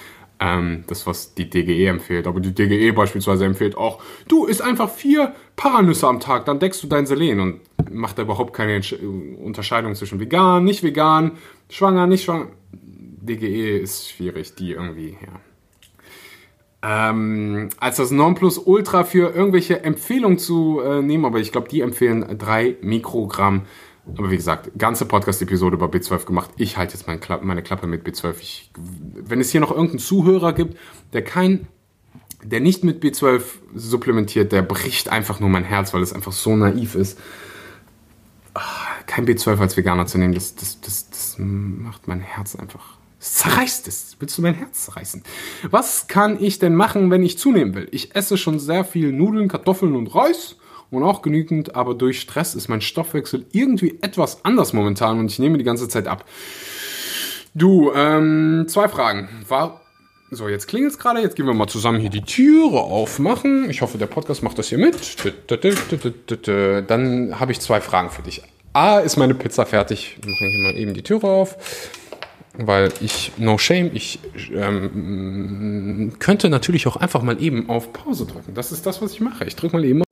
[0.43, 2.27] Ähm, das, was die DGE empfiehlt.
[2.27, 6.83] Aber die DGE beispielsweise empfiehlt auch, du isst einfach vier Paranüsse am Tag, dann deckst
[6.83, 8.81] du dein Selen und macht da überhaupt keine
[9.39, 11.33] Unterscheidung zwischen vegan, nicht vegan,
[11.69, 12.47] schwanger, nicht schwanger.
[12.73, 15.41] DGE ist schwierig, die irgendwie, ja.
[16.83, 22.39] Ähm, als das Nonplusultra für irgendwelche Empfehlungen zu äh, nehmen, aber ich glaube, die empfehlen
[22.39, 23.67] 3 Mikrogramm
[24.17, 26.51] Aber wie gesagt, ganze Podcast-Episode über B12 gemacht.
[26.57, 28.35] Ich halte jetzt meine Klappe, meine Klappe mit B12.
[28.41, 30.79] Ich, wenn es hier noch irgendeinen Zuhörer gibt,
[31.13, 31.69] der kein,
[32.43, 33.43] der nicht mit B12
[33.75, 37.19] supplementiert, der bricht einfach nur mein Herz, weil es einfach so naiv ist.
[38.55, 38.63] Ah,
[39.07, 43.00] kein B12 als Veganer zu nehmen, das, das, das, das macht mein Herz einfach.
[43.21, 44.17] Zerreißt es.
[44.19, 45.23] Willst du mein Herz zerreißen?
[45.71, 47.87] Was kann ich denn machen, wenn ich zunehmen will?
[47.91, 50.57] Ich esse schon sehr viel Nudeln, Kartoffeln und Reis
[50.91, 55.39] und auch genügend, aber durch Stress ist mein Stoffwechsel irgendwie etwas anders momentan und ich
[55.39, 56.25] nehme die ganze Zeit ab.
[57.55, 59.29] Du, ähm, zwei Fragen.
[59.49, 59.83] War,
[60.31, 61.21] so, jetzt klingelt es gerade.
[61.21, 63.69] Jetzt gehen wir mal zusammen hier die Türe aufmachen.
[63.69, 64.97] Ich hoffe, der Podcast macht das hier mit.
[66.87, 68.43] Dann habe ich zwei Fragen für dich.
[68.73, 70.17] A, ist meine Pizza fertig?
[70.23, 71.57] Wir machen hier mal eben die Türe auf.
[72.63, 74.19] Weil ich, no shame, ich
[74.53, 78.55] ähm, könnte natürlich auch einfach mal eben auf Pause drücken.
[78.55, 79.45] Das ist das, was ich mache.
[79.45, 80.03] Ich drücke mal eben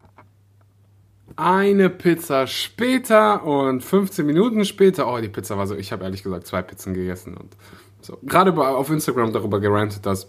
[1.39, 6.25] eine Pizza später und 15 Minuten später, oh, die Pizza war so, ich habe ehrlich
[6.25, 7.57] gesagt zwei Pizzen gegessen und
[8.01, 8.19] so.
[8.25, 10.29] Gerade auf Instagram darüber gerantet, dass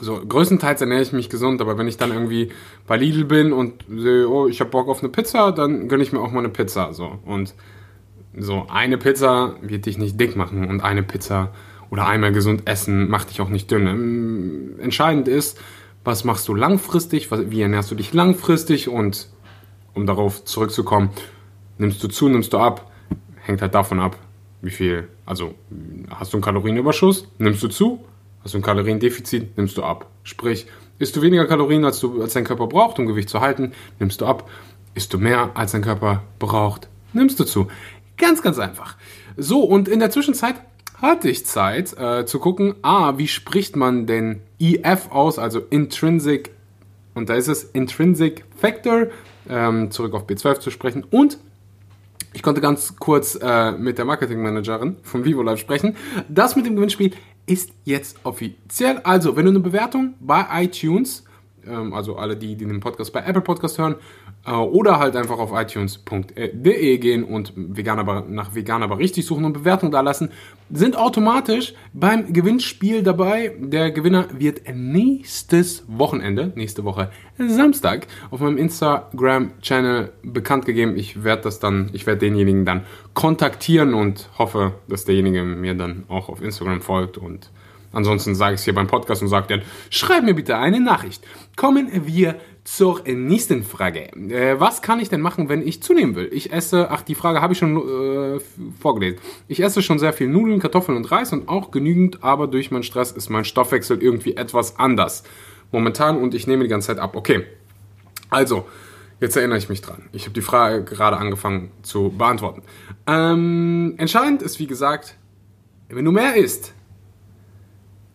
[0.00, 2.52] so größtenteils ernähre ich mich gesund, aber wenn ich dann irgendwie
[2.86, 6.12] bei Lidl bin und sehe, oh, ich habe Bock auf eine Pizza, dann gönne ich
[6.12, 7.18] mir auch mal eine Pizza, so.
[7.24, 7.54] Und
[8.38, 11.52] so eine Pizza wird dich nicht dick machen und eine Pizza
[11.90, 13.86] oder einmal gesund essen macht dich auch nicht dünn.
[13.86, 15.58] Ähm, entscheidend ist,
[16.04, 19.28] was machst du langfristig, wie ernährst du dich langfristig und
[19.94, 21.10] um darauf zurückzukommen,
[21.78, 22.90] nimmst du zu, nimmst du ab,
[23.42, 24.16] hängt halt davon ab,
[24.62, 25.54] wie viel, also
[26.10, 28.04] hast du einen Kalorienüberschuss, nimmst du zu,
[28.42, 30.06] hast du ein Kaloriendefizit, nimmst du ab.
[30.22, 30.66] Sprich,
[30.98, 34.20] isst du weniger Kalorien, als, du, als dein Körper braucht, um Gewicht zu halten, nimmst
[34.20, 34.48] du ab.
[34.94, 37.68] Isst du mehr, als dein Körper braucht, nimmst du zu.
[38.18, 38.96] Ganz, ganz einfach.
[39.36, 40.56] So, und in der Zwischenzeit
[41.00, 46.50] hatte ich Zeit äh, zu gucken, ah, wie spricht man denn IF aus, also Intrinsic,
[47.14, 49.06] und da ist es Intrinsic Factor,
[49.48, 51.04] ähm, zurück auf B12 zu sprechen.
[51.08, 51.38] Und
[52.32, 55.96] ich konnte ganz kurz äh, mit der Marketingmanagerin von Vivo Live sprechen.
[56.28, 57.12] Das mit dem Gewinnspiel
[57.46, 58.98] ist jetzt offiziell.
[58.98, 61.24] Also, wenn du eine Bewertung bei iTunes,
[61.66, 63.96] ähm, also alle die, die den Podcast bei Apple Podcast hören,
[64.56, 69.52] oder halt einfach auf iTunes.de gehen und vegan aber, nach vegan aber richtig suchen und
[69.52, 70.30] Bewertung da lassen,
[70.70, 73.54] sind automatisch beim Gewinnspiel dabei.
[73.58, 80.96] Der Gewinner wird nächstes Wochenende, nächste Woche Samstag, auf meinem Instagram-Channel bekannt gegeben.
[80.96, 82.84] Ich werde das dann, ich werde denjenigen dann
[83.14, 87.50] kontaktieren und hoffe, dass derjenige mir dann auch auf Instagram folgt und
[87.92, 91.24] Ansonsten sage ich es hier beim Podcast und sage dann, schreib mir bitte eine Nachricht.
[91.56, 94.12] Kommen wir zur nächsten Frage.
[94.12, 96.28] Äh, was kann ich denn machen, wenn ich zunehmen will?
[96.32, 98.40] Ich esse, ach, die Frage habe ich schon äh,
[98.78, 99.18] vorgelesen.
[99.48, 102.82] Ich esse schon sehr viel Nudeln, Kartoffeln und Reis und auch genügend, aber durch meinen
[102.82, 105.22] Stress ist mein Stoffwechsel irgendwie etwas anders.
[105.72, 107.16] Momentan und ich nehme die ganze Zeit ab.
[107.16, 107.44] Okay.
[108.28, 108.66] Also,
[109.20, 110.02] jetzt erinnere ich mich dran.
[110.12, 112.62] Ich habe die Frage gerade angefangen zu beantworten.
[113.06, 115.16] Ähm, entscheidend ist, wie gesagt,
[115.88, 116.74] wenn du mehr isst,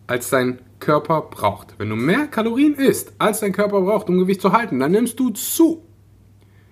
[0.06, 1.74] als dein Körper braucht.
[1.78, 5.18] Wenn du mehr Kalorien isst, als dein Körper braucht, um Gewicht zu halten, dann nimmst
[5.18, 5.82] du zu.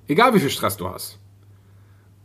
[0.07, 1.19] Egal wie viel Stress du hast.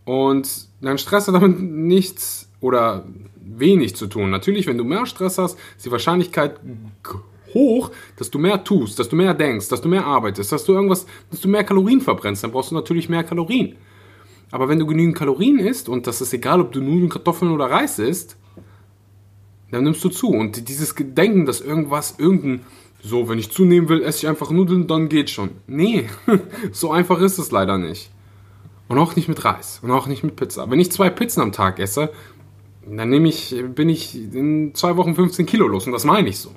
[0.06, 4.30] Und dein Stress hat damit nichts oder wenig zu tun.
[4.30, 6.60] Natürlich, wenn du mehr Stress hast, ist die Wahrscheinlichkeit
[7.54, 10.74] hoch, dass du mehr tust, dass du mehr denkst, dass du mehr arbeitest, dass du
[10.74, 12.44] irgendwas, dass du mehr Kalorien verbrennst.
[12.44, 13.76] Dann brauchst du natürlich mehr Kalorien.
[14.52, 17.70] Aber wenn du genügend Kalorien isst, und das ist egal, ob du Nudeln, Kartoffeln oder
[17.70, 18.38] Reis isst,
[19.72, 20.30] dann nimmst du zu.
[20.30, 22.66] Und dieses Gedenken, dass irgendwas, irgendein,
[23.02, 25.52] so, wenn ich zunehmen will, esse ich einfach Nudeln, dann geht schon.
[25.68, 26.10] Nee,
[26.72, 28.12] so einfach ist es leider nicht.
[28.88, 30.70] Und auch nicht mit Reis und auch nicht mit Pizza.
[30.70, 32.10] Wenn ich zwei Pizzen am Tag esse,
[32.90, 36.40] dann nehme ich, bin ich in zwei Wochen 15 Kilo los und das meine ich
[36.40, 36.52] so.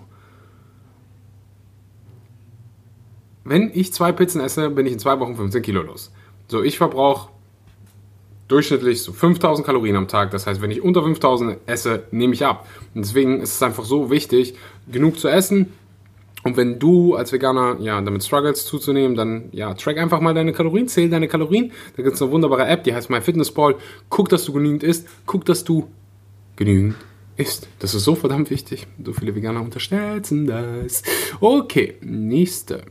[3.43, 6.13] Wenn ich zwei Pizzen esse, bin ich in zwei Wochen 15 Kilo los.
[6.47, 7.31] So, ich verbrauche
[8.51, 10.31] durchschnittlich so 5000 Kalorien am Tag.
[10.31, 12.67] Das heißt, wenn ich unter 5000 esse, nehme ich ab.
[12.95, 14.55] Und deswegen ist es einfach so wichtig,
[14.91, 15.73] genug zu essen.
[16.43, 20.53] Und wenn du als Veganer ja damit struggles zuzunehmen, dann ja, track einfach mal deine
[20.53, 21.73] Kalorien, zähl deine Kalorien.
[21.97, 23.77] Da gibt es eine wunderbare App, die heißt MyFitnessPal.
[24.09, 25.07] Guck, dass du genügend isst.
[25.27, 25.89] Guck, dass du
[26.57, 26.97] genügend
[27.37, 27.69] isst.
[27.79, 28.87] Das ist so verdammt wichtig.
[29.05, 31.03] So viele Veganer unterstützen das.
[31.41, 32.83] Okay, nächste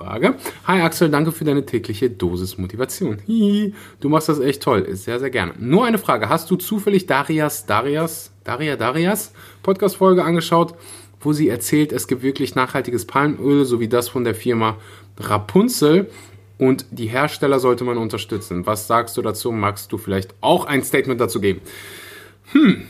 [0.00, 0.34] Frage.
[0.66, 3.18] Hi Axel, danke für deine tägliche Dosis Motivation.
[3.26, 4.86] Hihi, du machst das echt toll.
[4.96, 5.52] Sehr, sehr gerne.
[5.58, 6.30] Nur eine Frage.
[6.30, 10.72] Hast du zufällig Darias, Darias, Daria, Darias Podcast-Folge angeschaut,
[11.20, 14.78] wo sie erzählt, es gibt wirklich nachhaltiges Palmöl, so wie das von der Firma
[15.18, 16.08] Rapunzel
[16.56, 18.64] und die Hersteller sollte man unterstützen.
[18.64, 19.52] Was sagst du dazu?
[19.52, 21.60] Magst du vielleicht auch ein Statement dazu geben?
[22.52, 22.86] Hm,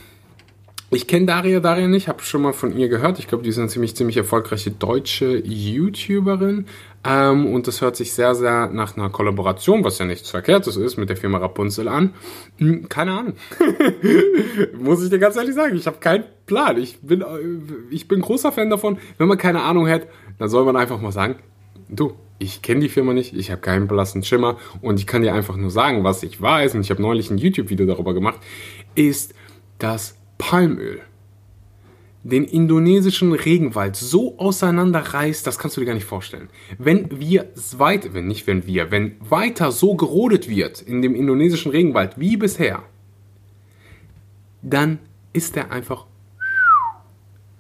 [0.93, 3.21] Ich kenne Daria Daria nicht, habe schon mal von ihr gehört.
[3.21, 6.67] Ich glaube, die ist eine ziemlich, ziemlich erfolgreiche deutsche YouTuberin.
[7.05, 10.97] Ähm, und das hört sich sehr, sehr nach einer Kollaboration, was ja nichts Verkehrtes ist,
[10.97, 12.13] mit der Firma Rapunzel an.
[12.59, 13.35] Hm, keine Ahnung.
[14.81, 16.77] Muss ich dir ganz ehrlich sagen, ich habe keinen Plan.
[16.77, 17.25] Ich bin, äh,
[17.91, 18.99] ich bin großer Fan davon.
[19.17, 21.37] Wenn man keine Ahnung hat, dann soll man einfach mal sagen,
[21.89, 25.35] du, ich kenne die Firma nicht, ich habe keinen blassen Schimmer und ich kann dir
[25.35, 28.41] einfach nur sagen, was ich weiß, und ich habe neulich ein YouTube-Video darüber gemacht,
[28.97, 29.35] ist,
[29.79, 31.01] dass Palmöl
[32.23, 36.51] den indonesischen Regenwald so auseinanderreißt, das kannst du dir gar nicht vorstellen.
[36.79, 41.71] Wenn wir weiter, wenn nicht wenn wir, wenn weiter so gerodet wird in dem indonesischen
[41.71, 42.83] Regenwald wie bisher,
[44.63, 44.99] dann
[45.33, 46.07] ist er einfach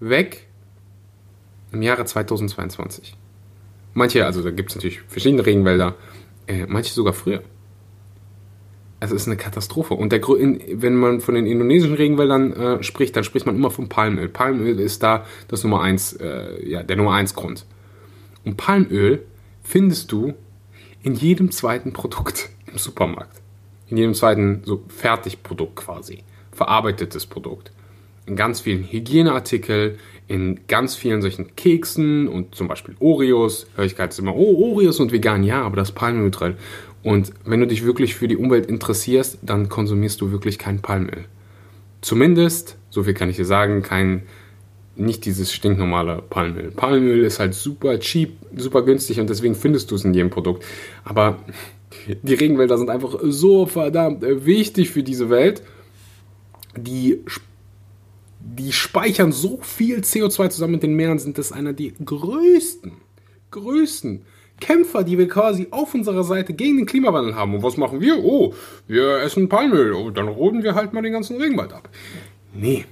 [0.01, 0.47] weg
[1.73, 3.16] im Jahre 2022.
[3.95, 5.97] Manche, also da gibt es natürlich verschiedene Regenwälder,
[6.47, 7.43] äh, manche sogar früher.
[9.02, 9.94] Es ist eine Katastrophe.
[9.94, 13.88] Und der, wenn man von den indonesischen Regenwäldern äh, spricht, dann spricht man immer vom
[13.88, 14.28] Palmöl.
[14.28, 17.64] Palmöl ist da das Nummer eins, äh, ja, der Nummer eins Grund.
[18.44, 19.24] Und Palmöl
[19.62, 20.34] findest du
[21.02, 23.40] in jedem zweiten Produkt im Supermarkt.
[23.88, 26.18] In jedem zweiten so Fertigprodukt quasi.
[26.52, 27.72] Verarbeitetes Produkt.
[28.26, 33.66] In ganz vielen Hygieneartikeln, in ganz vielen solchen Keksen und zum Beispiel Oreos.
[33.74, 36.54] Höre ich gerade immer, oh, Oreos und vegan, ja, aber das Palmöl drin.
[37.02, 41.24] Und wenn du dich wirklich für die Umwelt interessierst, dann konsumierst du wirklich kein Palmöl.
[42.02, 44.22] Zumindest, so viel kann ich dir sagen, kein,
[44.96, 46.70] nicht dieses stinknormale Palmöl.
[46.70, 50.64] Palmöl ist halt super cheap, super günstig und deswegen findest du es in jedem Produkt.
[51.04, 51.38] Aber
[52.22, 55.62] die Regenwälder sind einfach so verdammt wichtig für diese Welt.
[56.76, 57.20] Die,
[58.40, 62.92] die speichern so viel CO2 zusammen mit den Meeren, sind das einer der größten,
[63.50, 64.22] größten
[64.61, 67.55] Kämpfer, die wir quasi auf unserer Seite gegen den Klimawandel haben.
[67.55, 68.23] Und was machen wir?
[68.23, 68.55] Oh,
[68.87, 69.92] wir essen Palmöl.
[69.92, 71.88] Oh, dann roden wir halt mal den ganzen Regenwald ab.
[72.53, 72.85] Nee,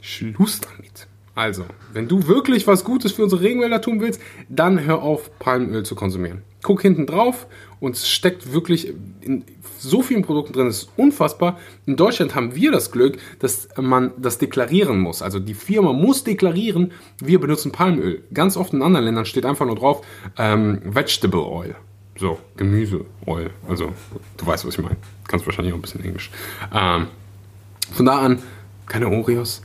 [0.00, 1.09] Schluss damit.
[1.34, 5.84] Also, wenn du wirklich was Gutes für unsere Regenwälder tun willst, dann hör auf, Palmöl
[5.84, 6.42] zu konsumieren.
[6.62, 7.46] Guck hinten drauf
[7.78, 9.44] und es steckt wirklich in
[9.78, 11.58] so vielen Produkten drin, das ist unfassbar.
[11.86, 15.22] In Deutschland haben wir das Glück, dass man das deklarieren muss.
[15.22, 18.22] Also die Firma muss deklarieren, wir benutzen Palmöl.
[18.34, 20.04] Ganz oft in anderen Ländern steht einfach nur drauf
[20.36, 21.76] ähm, Vegetable Oil.
[22.18, 23.50] So, Gemüseoil.
[23.66, 23.92] Also,
[24.36, 24.98] du weißt, was ich meine.
[25.26, 26.30] Kannst wahrscheinlich auch ein bisschen Englisch.
[26.70, 27.06] Ähm,
[27.92, 28.42] von da an,
[28.86, 29.62] keine Oreos.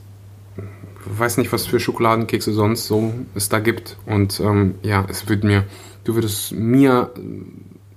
[1.06, 3.98] Weiß nicht, was für Schokoladenkekse sonst so es da gibt.
[4.06, 5.66] Und ähm, ja, es wird mir,
[6.04, 7.12] du würdest mir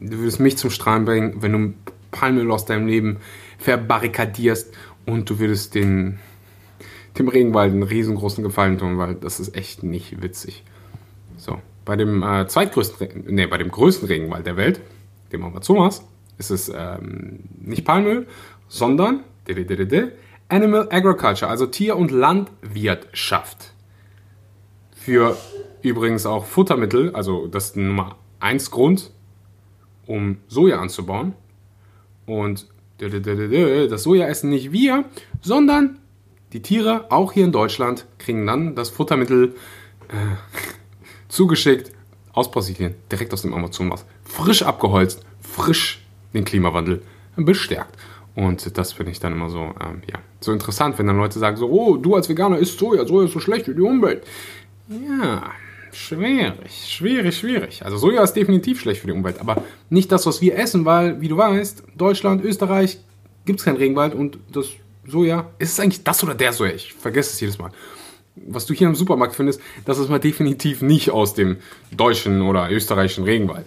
[0.00, 1.74] du würdest mich zum Strahlen bringen, wenn du
[2.10, 3.18] Palmöl aus deinem Leben
[3.58, 4.72] verbarrikadierst
[5.06, 6.18] und du würdest den,
[7.18, 10.64] dem Regenwald einen riesengroßen Gefallen tun, weil das ist echt nicht witzig.
[11.36, 14.80] So, bei dem äh, zweitgrößten, nee, bei dem größten Regenwald der Welt,
[15.32, 16.04] dem Amazonas,
[16.38, 18.26] ist es ähm, nicht Palmöl,
[18.68, 19.24] sondern
[20.48, 23.74] Animal Agriculture, also Tier- und Landwirtschaft.
[24.92, 25.36] Für
[25.82, 29.10] übrigens auch Futtermittel, also das ist Nummer 1 Grund,
[30.06, 31.34] um Soja anzubauen.
[32.26, 32.66] Und
[32.98, 35.04] das Soja essen nicht wir,
[35.40, 35.98] sondern
[36.52, 39.54] die Tiere, auch hier in Deutschland, kriegen dann das Futtermittel
[40.08, 40.14] äh,
[41.28, 41.92] zugeschickt
[42.32, 44.06] aus Brasilien, direkt aus dem Amazonas.
[44.24, 47.02] Frisch abgeholzt, frisch den Klimawandel
[47.36, 47.96] bestärkt.
[48.34, 51.56] Und das finde ich dann immer so, ähm, ja, so interessant, wenn dann Leute sagen
[51.56, 54.24] so, oh, du als Veganer isst Soja, Soja ist so schlecht für die Umwelt.
[54.88, 55.50] Ja,
[55.92, 57.84] Schwierig, schwierig, schwierig.
[57.84, 61.20] Also Soja ist definitiv schlecht für die Umwelt, aber nicht das, was wir essen, weil,
[61.20, 62.98] wie du weißt, Deutschland, Österreich
[63.46, 64.66] gibt es keinen Regenwald und das
[65.06, 66.72] Soja, ist es eigentlich das oder der Soja?
[66.72, 67.70] Ich vergesse es jedes Mal.
[68.36, 71.56] Was du hier im Supermarkt findest, das ist mal definitiv nicht aus dem
[71.90, 73.66] deutschen oder österreichischen Regenwald.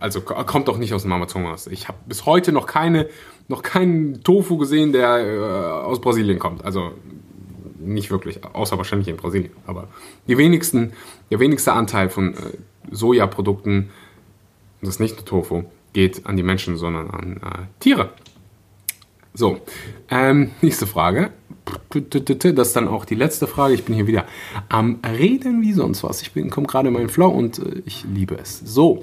[0.00, 1.66] Also kommt doch nicht aus dem Amazonas.
[1.68, 3.08] Ich habe bis heute noch keine,
[3.48, 6.64] noch keinen Tofu gesehen, der äh, aus Brasilien kommt.
[6.64, 6.92] Also
[7.78, 9.52] nicht wirklich, außer wahrscheinlich in Brasilien.
[9.66, 9.88] Aber
[10.26, 10.92] die wenigsten,
[11.30, 12.36] der wenigste Anteil von äh,
[12.90, 13.90] Sojaprodukten,
[14.80, 18.10] das ist nicht nur Tofu, geht an die Menschen, sondern an äh, Tiere.
[19.34, 19.60] So,
[20.10, 21.30] ähm, nächste Frage.
[21.90, 23.74] Das ist dann auch die letzte Frage.
[23.74, 24.26] Ich bin hier wieder
[24.68, 26.22] am Reden wie sonst was.
[26.22, 28.60] Ich komme gerade in meinen Flow und äh, ich liebe es.
[28.60, 29.02] So,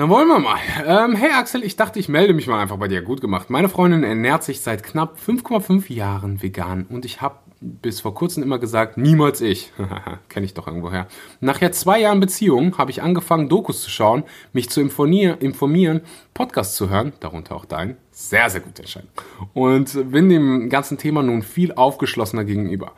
[0.00, 0.58] dann wollen wir mal.
[0.86, 3.02] Ähm, hey Axel, ich dachte, ich melde mich mal einfach bei dir.
[3.02, 3.50] Gut gemacht.
[3.50, 8.42] Meine Freundin ernährt sich seit knapp 5,5 Jahren vegan und ich habe bis vor kurzem
[8.42, 9.74] immer gesagt, niemals ich.
[10.30, 11.06] Kenne ich doch irgendwoher.
[11.40, 16.00] Nach jetzt zwei Jahren Beziehung habe ich angefangen, Dokus zu schauen, mich zu informieren,
[16.32, 17.98] Podcasts zu hören, darunter auch dein.
[18.10, 19.10] Sehr, sehr gute Entscheidung.
[19.52, 22.92] Und bin dem ganzen Thema nun viel aufgeschlossener gegenüber.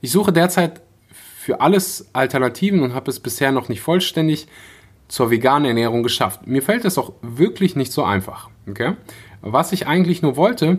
[0.00, 0.80] Ich suche derzeit
[1.12, 4.48] für alles Alternativen und habe es bisher noch nicht vollständig
[5.08, 6.46] zur veganen Ernährung geschafft.
[6.46, 8.50] Mir fällt es auch wirklich nicht so einfach.
[8.68, 8.94] Okay?
[9.40, 10.78] Was ich eigentlich nur wollte,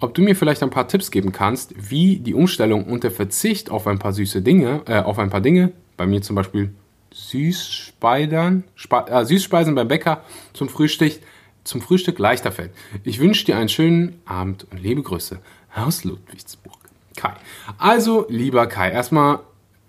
[0.00, 3.70] ob du mir vielleicht ein paar Tipps geben kannst, wie die Umstellung und der Verzicht
[3.70, 6.74] auf ein paar süße Dinge, äh, auf ein paar Dinge, bei mir zum Beispiel
[7.12, 11.20] Süßspeisern, Spe äh, Süßspeisen beim Bäcker zum Frühstück,
[11.62, 12.72] zum Frühstück leichter fällt.
[13.04, 15.38] Ich wünsche dir einen schönen Abend und liebe Grüße
[15.74, 16.78] aus Ludwigsburg.
[17.14, 17.34] Kai.
[17.78, 19.40] Also, lieber Kai, erstmal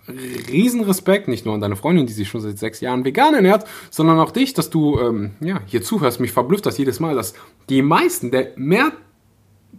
[0.08, 4.20] Riesenrespekt, nicht nur an deine Freundin, die sich schon seit sechs Jahren vegan ernährt, sondern
[4.20, 6.20] auch dich, dass du ähm, ja, hier zuhörst.
[6.20, 7.34] Mich verblüfft das jedes Mal, dass
[7.70, 8.92] die meisten, der mehr,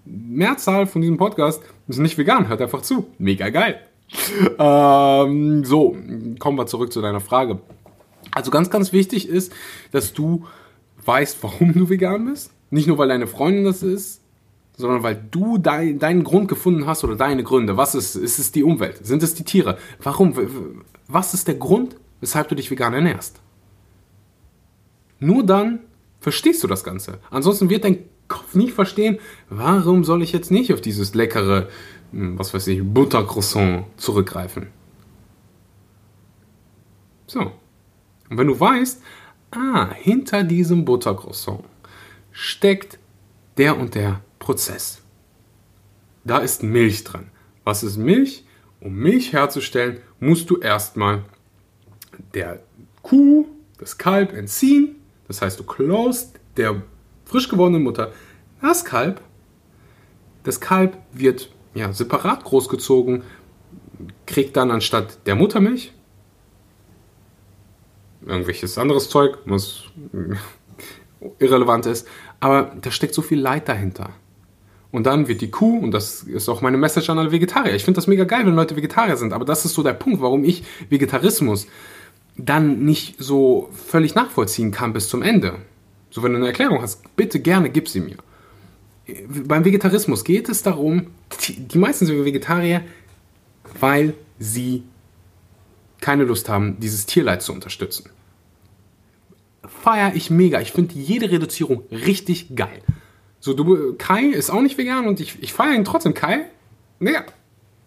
[0.05, 3.07] Mehrzahl von diesem Podcast ist nicht vegan, hört einfach zu.
[3.19, 3.81] Mega geil.
[4.59, 5.97] ähm, so,
[6.39, 7.61] kommen wir zurück zu deiner Frage.
[8.33, 9.53] Also ganz, ganz wichtig ist,
[9.93, 10.47] dass du
[11.05, 12.51] weißt, warum du vegan bist.
[12.71, 14.24] Nicht nur, weil deine Freundin das ist,
[14.77, 17.77] sondern weil du dein, deinen Grund gefunden hast oder deine Gründe.
[17.77, 19.05] Was ist, ist es die Umwelt?
[19.07, 19.79] Sind es die Tiere?
[20.03, 20.35] Warum?
[21.07, 23.41] Was ist der Grund, weshalb du dich vegan ernährst?
[25.21, 25.81] Nur dann
[26.21, 27.19] verstehst du das Ganze.
[27.31, 31.69] Ansonsten wird dein Kopf nicht verstehen, warum soll ich jetzt nicht auf dieses leckere,
[32.13, 34.69] hm, was weiß ich, Buttercroissant zurückgreifen.
[37.27, 37.53] So.
[38.31, 39.03] Und wenn du weißt,
[39.51, 41.65] ah, hinter diesem Buttercroissant
[42.33, 42.99] steckt
[43.57, 45.01] der und der Prozess.
[46.23, 47.31] Da ist Milch dran.
[47.65, 48.45] Was ist Milch?
[48.79, 51.25] Um Milch herzustellen, musst du erstmal
[52.35, 52.63] der
[53.03, 53.47] Kuh,
[53.79, 54.97] das Kalb entziehen.
[55.29, 56.83] Das heißt, du klaust der
[57.25, 58.13] frisch gewordenen Mutter
[58.61, 59.23] das Kalb.
[60.43, 63.23] Das Kalb wird ja, separat großgezogen,
[64.27, 65.95] kriegt dann anstatt der Muttermilch
[68.27, 69.85] irgendwelches anderes Zeug, was
[71.39, 72.07] irrelevant ist.
[72.41, 74.11] Aber da steckt so viel Leid dahinter.
[74.95, 77.75] Und dann wird die Kuh, und das ist auch meine Message an alle Vegetarier.
[77.75, 80.21] Ich finde das mega geil, wenn Leute Vegetarier sind, aber das ist so der Punkt,
[80.23, 81.67] warum ich Vegetarismus
[82.37, 85.57] dann nicht so völlig nachvollziehen kann bis zum Ende.
[86.11, 88.19] So, wenn du eine Erklärung hast, bitte gerne gib sie mir.
[89.49, 91.09] Beim Vegetarismus geht es darum,
[91.49, 92.83] die meisten sind Vegetarier,
[93.81, 94.85] weil sie
[96.01, 98.11] keine Lust haben, dieses Tierleid zu unterstützen.
[99.83, 100.61] Feier ich mega.
[100.61, 102.81] Ich finde jede Reduzierung richtig geil.
[103.45, 106.15] So, du, Kai ist auch nicht vegan und ich, ich feiere ihn trotzdem.
[106.15, 106.47] Kai,
[106.99, 107.25] naja,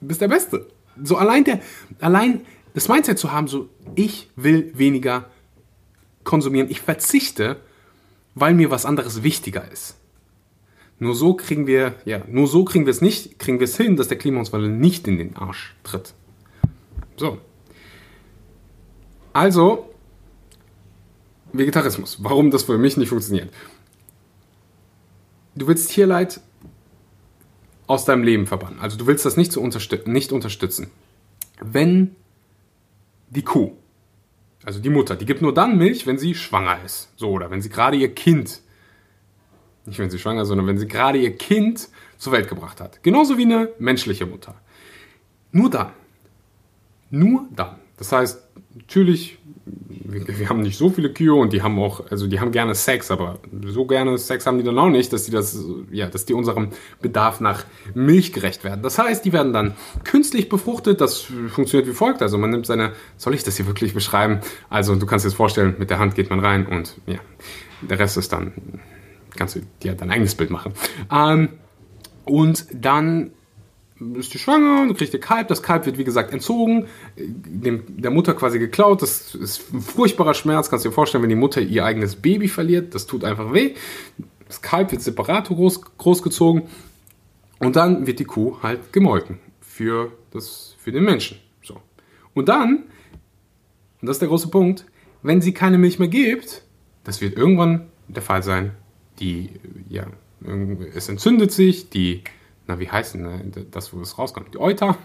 [0.01, 0.67] bist der Beste.
[1.03, 1.61] So allein der,
[1.99, 2.41] allein
[2.75, 5.31] das Mindset zu haben, so, ich will weniger
[6.23, 7.59] konsumieren, ich verzichte,
[8.35, 9.97] weil mir was anderes wichtiger ist.
[10.99, 13.95] Nur so kriegen wir, ja, nur so kriegen wir es nicht, kriegen wir es hin,
[13.95, 16.13] dass der Klimawandel nicht in den Arsch tritt.
[17.15, 17.39] So.
[19.33, 19.89] Also,
[21.51, 22.19] Vegetarismus.
[22.21, 23.49] Warum das für mich nicht funktioniert
[25.57, 26.39] du willst Tierleid
[27.87, 28.79] aus deinem Leben verbannen.
[28.79, 30.91] Also du willst das nicht, so unterstü nicht unterstützen.
[31.61, 32.15] Wenn
[33.29, 33.73] die Kuh,
[34.63, 37.11] also die Mutter, die gibt nur dann Milch, wenn sie schwanger ist.
[37.15, 38.61] So, oder wenn sie gerade ihr Kind,
[39.85, 43.01] nicht wenn sie schwanger sondern wenn sie gerade ihr Kind zur Welt gebracht hat.
[43.03, 44.55] Genauso wie eine menschliche Mutter.
[45.51, 45.91] Nur dann.
[47.09, 47.77] Nur dann.
[47.95, 48.46] Das heißt,
[48.77, 49.37] natürlich
[49.79, 52.73] wir, wir, haben nicht so viele Kühe und die haben auch, also die haben gerne
[52.75, 55.59] Sex, aber so gerne Sex haben die dann auch nicht, dass die das,
[55.91, 56.69] ja, dass die unserem
[57.01, 58.81] Bedarf nach Milch gerecht werden.
[58.81, 61.01] Das heißt, die werden dann künstlich befruchtet.
[61.01, 62.21] Das funktioniert wie folgt.
[62.21, 64.39] Also man nimmt seine, soll ich das hier wirklich beschreiben?
[64.69, 67.17] Also du kannst dir das vorstellen, mit der Hand geht man rein und ja,
[67.81, 68.53] der Rest ist dann,
[69.35, 70.73] kannst du dir dein eigenes Bild machen.
[71.11, 71.49] Ähm,
[72.23, 73.31] und dann
[74.15, 75.47] ist die schwanger und kriegt ihr Kalb.
[75.47, 79.01] Das Kalb wird, wie gesagt, entzogen, dem, der Mutter quasi geklaut.
[79.01, 80.69] Das ist ein furchtbarer Schmerz.
[80.69, 82.93] Kannst du dir vorstellen, wenn die Mutter ihr eigenes Baby verliert.
[82.93, 83.73] Das tut einfach weh.
[84.47, 86.63] Das Kalb wird separat groß, großgezogen.
[87.59, 91.37] Und dann wird die Kuh halt gemolken für, das, für den Menschen.
[91.63, 91.81] So.
[92.33, 92.83] Und dann,
[94.01, 94.85] und das ist der große Punkt,
[95.23, 96.63] wenn sie keine Milch mehr gibt,
[97.03, 98.71] das wird irgendwann der Fall sein,
[99.19, 99.49] die,
[99.89, 100.05] ja,
[100.93, 102.21] es entzündet sich, die
[102.67, 104.53] na, wie heißt denn ne, das, wo es rauskommt?
[104.53, 104.97] Die Euter,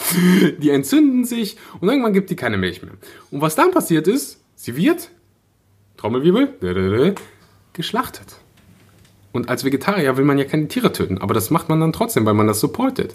[0.58, 2.92] die entzünden sich und irgendwann gibt die keine Milch mehr.
[3.30, 5.10] Und was dann passiert ist, sie wird,
[5.98, 7.14] Trommelwirbel,
[7.74, 8.36] geschlachtet.
[9.32, 12.26] Und als Vegetarier will man ja keine Tiere töten, aber das macht man dann trotzdem,
[12.26, 13.14] weil man das supportet.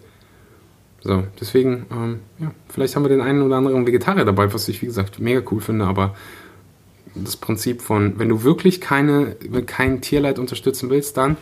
[1.01, 4.81] So, deswegen, ähm, ja, vielleicht haben wir den einen oder anderen Vegetarier dabei, was ich,
[4.81, 6.15] wie gesagt, mega cool finde, aber
[7.15, 11.37] das Prinzip von, wenn du wirklich keine, kein Tierleid unterstützen willst, dann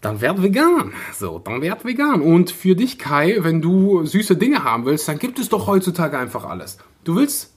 [0.00, 0.92] dann werd vegan.
[1.16, 2.22] So, dann werd vegan.
[2.22, 6.18] Und für dich, Kai, wenn du süße Dinge haben willst, dann gibt es doch heutzutage
[6.18, 6.78] einfach alles.
[7.04, 7.52] Du willst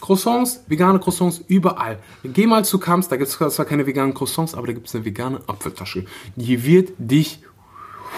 [0.00, 1.98] Croissants, vegane Croissants überall.
[2.22, 4.94] Geh mal zu Kamps, da gibt es zwar keine veganen Croissants, aber da gibt es
[4.94, 6.04] eine vegane Apfeltasche.
[6.36, 7.40] Die wird dich.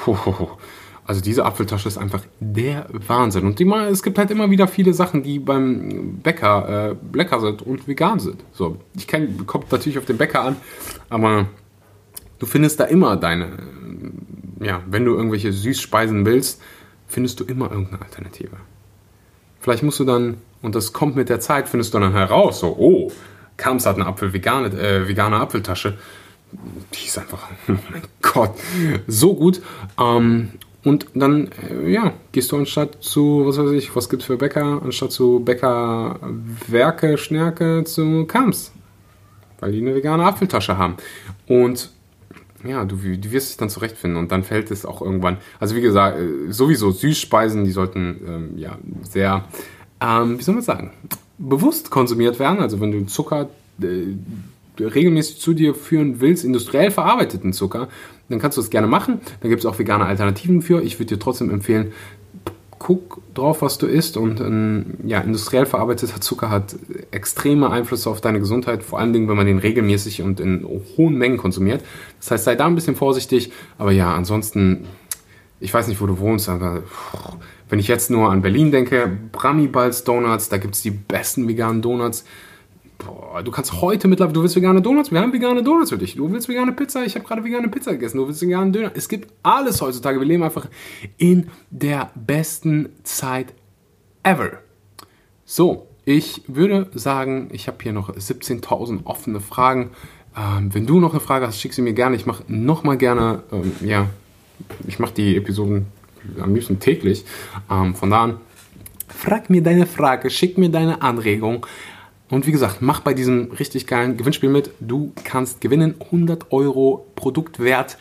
[1.06, 3.44] Also diese Apfeltasche ist einfach der Wahnsinn.
[3.44, 7.62] Und die, es gibt halt immer wieder viele Sachen, die beim Bäcker äh, lecker sind
[7.62, 8.44] und vegan sind.
[8.52, 10.56] So, ich kommt natürlich auf den Bäcker an,
[11.08, 11.48] aber
[12.40, 13.58] Du findest da immer deine
[14.60, 16.60] ja, wenn du irgendwelche Süßspeisen willst,
[17.08, 18.56] findest du immer irgendeine Alternative.
[19.60, 22.76] Vielleicht musst du dann, und das kommt mit der Zeit, findest du dann heraus, so,
[22.78, 23.10] oh,
[23.56, 25.98] Kams hat eine Apfel, vegane, äh, vegane Apfeltasche.
[26.52, 28.54] Die ist einfach, oh mein Gott,
[29.06, 29.60] so gut.
[29.98, 34.38] Ähm, und dann, äh, ja, gehst du anstatt zu, was weiß ich, was gibt's für
[34.38, 36.18] Bäcker, anstatt zu Bäcker
[36.68, 38.72] Werke, Schnärke, zu Kams.
[39.58, 40.96] Weil die eine vegane Apfeltasche haben.
[41.46, 41.90] Und
[42.64, 45.38] ja, du, du wirst dich dann zurechtfinden und dann fällt es auch irgendwann.
[45.58, 49.44] Also wie gesagt, äh, sowieso Süßspeisen, die sollten ähm, ja sehr,
[50.00, 50.92] ähm, wie soll man sagen,
[51.38, 52.60] bewusst konsumiert werden.
[52.60, 53.48] Also wenn du Zucker
[53.82, 57.88] äh, regelmäßig zu dir führen willst, industriell verarbeiteten Zucker,
[58.28, 59.20] dann kannst du das gerne machen.
[59.40, 60.82] Da gibt es auch vegane Alternativen für.
[60.82, 61.92] Ich würde dir trotzdem empfehlen,
[62.80, 64.16] guck drauf, was du isst.
[64.16, 66.74] Und ein ja, industriell verarbeiteter Zucker hat
[67.12, 70.66] extreme Einflüsse auf deine Gesundheit, vor allen Dingen, wenn man den regelmäßig und in
[70.96, 71.84] hohen Mengen konsumiert.
[72.18, 73.52] Das heißt, sei da ein bisschen vorsichtig.
[73.78, 74.86] Aber ja, ansonsten,
[75.60, 76.82] ich weiß nicht, wo du wohnst, aber
[77.68, 81.82] wenn ich jetzt nur an Berlin denke, Bramibals Donuts, da gibt es die besten veganen
[81.82, 82.24] Donuts.
[83.04, 86.16] Boah, du kannst heute mittlerweile, du willst vegane Donuts, wir haben vegane Donuts für dich.
[86.16, 88.18] Du willst vegane Pizza, ich habe gerade vegane Pizza gegessen.
[88.18, 88.90] Du willst veganen Döner.
[88.94, 90.20] Es gibt alles heutzutage.
[90.20, 90.66] Wir leben einfach
[91.16, 93.54] in der besten Zeit
[94.22, 94.58] ever.
[95.44, 99.90] So, ich würde sagen, ich habe hier noch 17.000 offene Fragen.
[100.36, 102.16] Ähm, wenn du noch eine Frage hast, schick sie mir gerne.
[102.16, 104.06] Ich mache nochmal gerne, ähm, ja,
[104.86, 105.86] ich mache die Episoden
[106.40, 107.24] am liebsten täglich.
[107.70, 108.40] Ähm, von da an,
[109.08, 111.66] frag mir deine Frage, schick mir deine Anregung.
[112.30, 114.70] Und wie gesagt, mach bei diesem richtig geilen Gewinnspiel mit.
[114.80, 117.98] Du kannst gewinnen 100 Euro Produktwert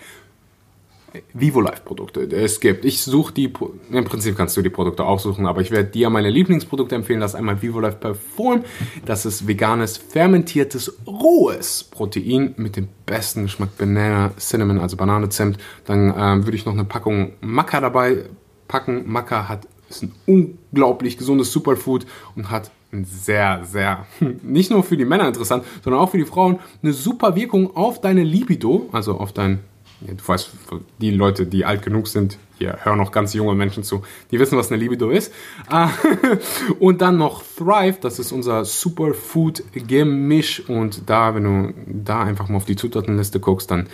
[1.33, 2.21] VivoLife-Produkte.
[2.35, 2.85] Es gibt.
[2.85, 3.51] Ich suche die,
[3.91, 7.19] im Prinzip kannst du die Produkte auch suchen, aber ich werde dir meine Lieblingsprodukte empfehlen.
[7.19, 8.63] Das ist einmal VivoLife Perform.
[9.05, 15.57] Das ist veganes, fermentiertes, rohes Protein mit dem besten Geschmack Banana Cinnamon, also Banane Zimt.
[15.85, 18.25] Dann ähm, würde ich noch eine Packung Maca dabei
[18.67, 19.11] packen.
[19.11, 22.05] Maca hat, ist ein unglaublich gesundes Superfood
[22.35, 24.05] und hat sehr, sehr,
[24.43, 28.01] nicht nur für die Männer interessant, sondern auch für die Frauen, eine super Wirkung auf
[28.01, 29.59] deine Libido, also auf dein,
[30.01, 30.51] du weißt,
[30.99, 34.57] die Leute, die alt genug sind, hier hören noch ganz junge Menschen zu, die wissen,
[34.57, 35.33] was eine Libido ist.
[35.69, 35.91] Ah,
[36.79, 42.57] und dann noch Thrive, das ist unser Superfood-Gemisch und da, wenn du da einfach mal
[42.57, 43.87] auf die Zutatenliste guckst, dann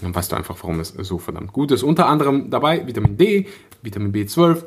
[0.00, 1.82] dann weißt du einfach, warum es so verdammt gut ist.
[1.82, 3.46] Unter anderem dabei Vitamin D,
[3.82, 4.64] Vitamin B12,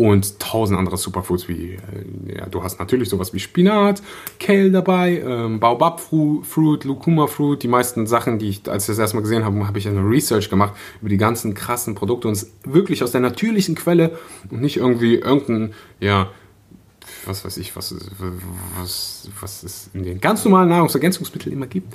[0.00, 4.00] und tausend andere Superfoods wie, äh, ja, du hast natürlich sowas wie Spinat,
[4.38, 8.98] Kale dabei, ähm, Baobab Fruit, Lucuma Fruit, die meisten Sachen, die ich, als ich das
[8.98, 10.72] erstmal gesehen habe, habe ich eine Research gemacht
[11.02, 14.18] über die ganzen krassen Produkte und es wirklich aus der natürlichen Quelle
[14.50, 16.30] und nicht irgendwie irgendein, ja,
[17.26, 17.94] was weiß ich, was,
[18.78, 21.94] was, was es in den ganz normalen Nahrungsergänzungsmitteln immer gibt.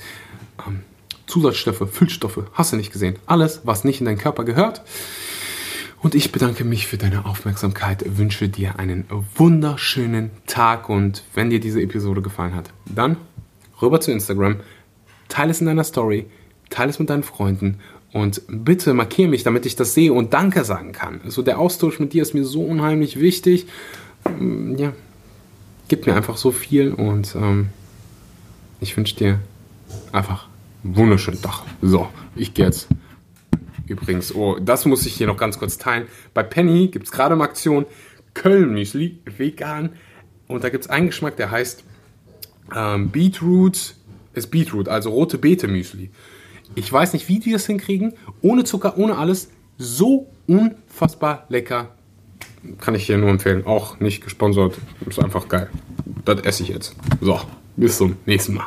[0.67, 0.81] Ähm,
[1.25, 3.15] Zusatzstoffe, Füllstoffe, hast du nicht gesehen.
[3.25, 4.83] Alles, was nicht in deinen Körper gehört.
[6.05, 11.59] Und ich bedanke mich für deine Aufmerksamkeit, wünsche dir einen wunderschönen Tag und wenn dir
[11.59, 13.17] diese Episode gefallen hat, dann
[13.81, 14.57] rüber zu Instagram,
[15.29, 16.27] teile es in deiner Story,
[16.69, 17.79] teile es mit deinen Freunden
[18.13, 21.21] und bitte markiere mich, damit ich das sehe und Danke sagen kann.
[21.23, 23.65] Also der Austausch mit dir ist mir so unheimlich wichtig.
[24.39, 24.93] Mm, ja,
[25.87, 27.69] gibt mir einfach so viel und ähm,
[28.79, 29.39] ich wünsche dir
[30.11, 30.49] einfach
[30.83, 31.63] einen wunderschönen Tag.
[31.81, 32.89] So, ich gehe jetzt
[33.87, 34.33] übrigens.
[34.33, 36.07] Oh, das muss ich hier noch ganz kurz teilen.
[36.33, 37.85] Bei Penny gibt es gerade eine Aktion
[38.33, 39.89] Köln Müsli, vegan.
[40.47, 41.83] Und da gibt es einen Geschmack, der heißt
[42.75, 43.95] ähm, Beetroot,
[44.33, 46.11] ist Beetroot, also rote Beete Müsli.
[46.75, 48.13] Ich weiß nicht, wie die das hinkriegen.
[48.41, 49.49] Ohne Zucker, ohne alles.
[49.77, 51.95] So unfassbar lecker.
[52.79, 53.65] Kann ich hier nur empfehlen.
[53.65, 54.77] Auch nicht gesponsert.
[55.07, 55.69] Ist einfach geil.
[56.25, 56.95] Das esse ich jetzt.
[57.21, 57.39] So,
[57.75, 58.65] bis zum nächsten Mal.